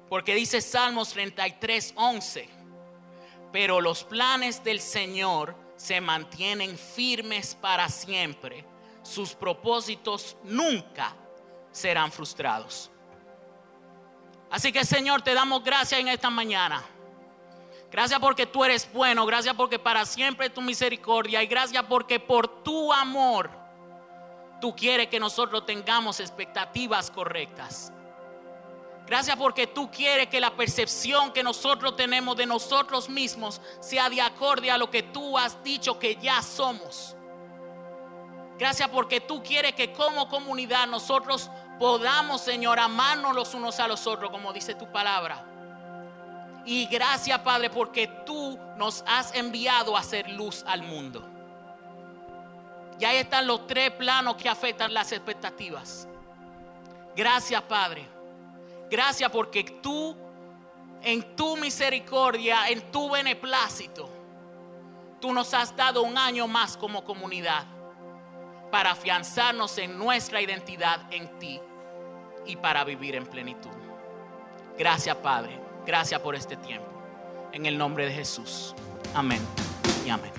Porque 0.10 0.36
dice 0.36 0.62
Salmos 0.62 1.10
33, 1.10 1.94
11, 1.96 2.50
pero 3.52 3.82
los 3.82 4.04
planes 4.04 4.64
del 4.64 4.80
Señor 4.80 5.56
se 5.76 6.00
mantienen 6.00 6.78
firmes 6.78 7.56
para 7.56 7.90
siempre, 7.90 8.66
sus 9.04 9.34
propósitos 9.34 10.38
nunca 10.44 11.16
serán 11.72 12.12
frustrados. 12.12 12.92
Así 14.50 14.72
que 14.72 14.86
Señor, 14.86 15.22
te 15.22 15.34
damos 15.34 15.64
gracias 15.64 16.00
en 16.00 16.10
esta 16.10 16.30
mañana. 16.30 16.84
Gracias 17.92 18.20
porque 18.20 18.46
tú 18.46 18.64
eres 18.64 18.92
bueno, 18.94 19.26
gracias 19.26 19.56
porque 19.56 19.80
para 19.80 20.06
siempre 20.06 20.50
tu 20.50 20.62
misericordia 20.62 21.44
y 21.44 21.48
gracias 21.48 21.84
porque 21.84 22.20
por 22.20 22.64
tu 22.64 22.94
amor 22.94 23.50
tú 24.62 24.76
quieres 24.76 25.08
que 25.08 25.20
nosotros 25.20 25.66
tengamos 25.66 26.20
expectativas 26.20 27.12
correctas. 27.12 27.92
Gracias 29.12 29.36
porque 29.36 29.68
tú 29.68 29.92
quieres 29.92 30.30
que 30.30 30.40
la 30.40 30.56
percepción 30.56 31.34
que 31.34 31.44
nosotros 31.44 31.98
tenemos 31.98 32.38
de 32.38 32.46
nosotros 32.46 33.10
mismos 33.10 33.60
sea 33.82 34.10
de 34.10 34.22
acorde 34.22 34.72
a 34.72 34.78
lo 34.78 34.90
que 34.90 35.04
tú 35.04 35.38
has 35.38 35.62
dicho 35.66 36.00
que 36.00 36.16
ya 36.16 36.42
somos. 36.42 37.14
Gracias 38.58 38.88
porque 38.88 39.20
tú 39.20 39.44
quieres 39.44 39.74
que 39.74 39.92
como 39.92 40.30
comunidad 40.30 40.88
nosotros 40.88 41.52
podamos, 41.78 42.40
Señor, 42.40 42.80
amarnos 42.80 43.36
los 43.36 43.54
unos 43.54 43.82
a 43.82 43.88
los 43.90 44.08
otros, 44.08 44.32
como 44.32 44.54
dice 44.54 44.76
tu 44.76 44.90
palabra. 44.94 45.46
Y 46.66 46.86
gracias, 46.86 47.38
Padre, 47.40 47.70
porque 47.70 48.08
tú 48.26 48.58
nos 48.78 49.04
has 49.06 49.36
enviado 49.36 49.98
a 49.98 50.00
hacer 50.00 50.30
luz 50.30 50.64
al 50.66 50.84
mundo. 50.84 51.28
Y 52.98 53.04
ahí 53.04 53.18
están 53.18 53.46
los 53.46 53.68
tres 53.68 53.92
planos 53.92 54.38
que 54.38 54.48
afectan 54.48 54.94
las 54.94 55.12
expectativas. 55.12 56.08
Gracias, 57.14 57.62
Padre. 57.64 58.21
Gracias 58.92 59.32
porque 59.32 59.64
tú, 59.64 60.18
en 61.02 61.36
tu 61.38 61.56
misericordia, 61.56 62.68
en 62.68 62.92
tu 62.92 63.10
beneplácito, 63.10 64.10
tú 65.22 65.34
nos 65.34 65.54
has 65.54 65.74
dado 65.78 66.02
un 66.02 66.18
año 66.18 66.46
más 66.46 66.76
como 66.76 67.06
comunidad 67.06 67.66
para 68.70 68.92
afianzarnos 68.92 69.78
en 69.78 69.98
nuestra 69.98 70.42
identidad 70.42 71.02
en 71.12 71.40
ti 71.40 71.62
y 72.46 72.58
para 72.58 72.84
vivir 72.84 73.16
en 73.16 73.26
plenitud. 73.26 73.72
Gracias, 74.78 75.16
Padre. 75.18 75.58
Gracias 75.86 76.20
por 76.20 76.36
este 76.36 76.58
tiempo. 76.58 76.90
En 77.54 77.66
el 77.66 77.78
nombre 77.78 78.06
de 78.06 78.12
Jesús. 78.12 78.76
Amén 79.14 79.42
y 80.06 80.10
amén. 80.10 80.32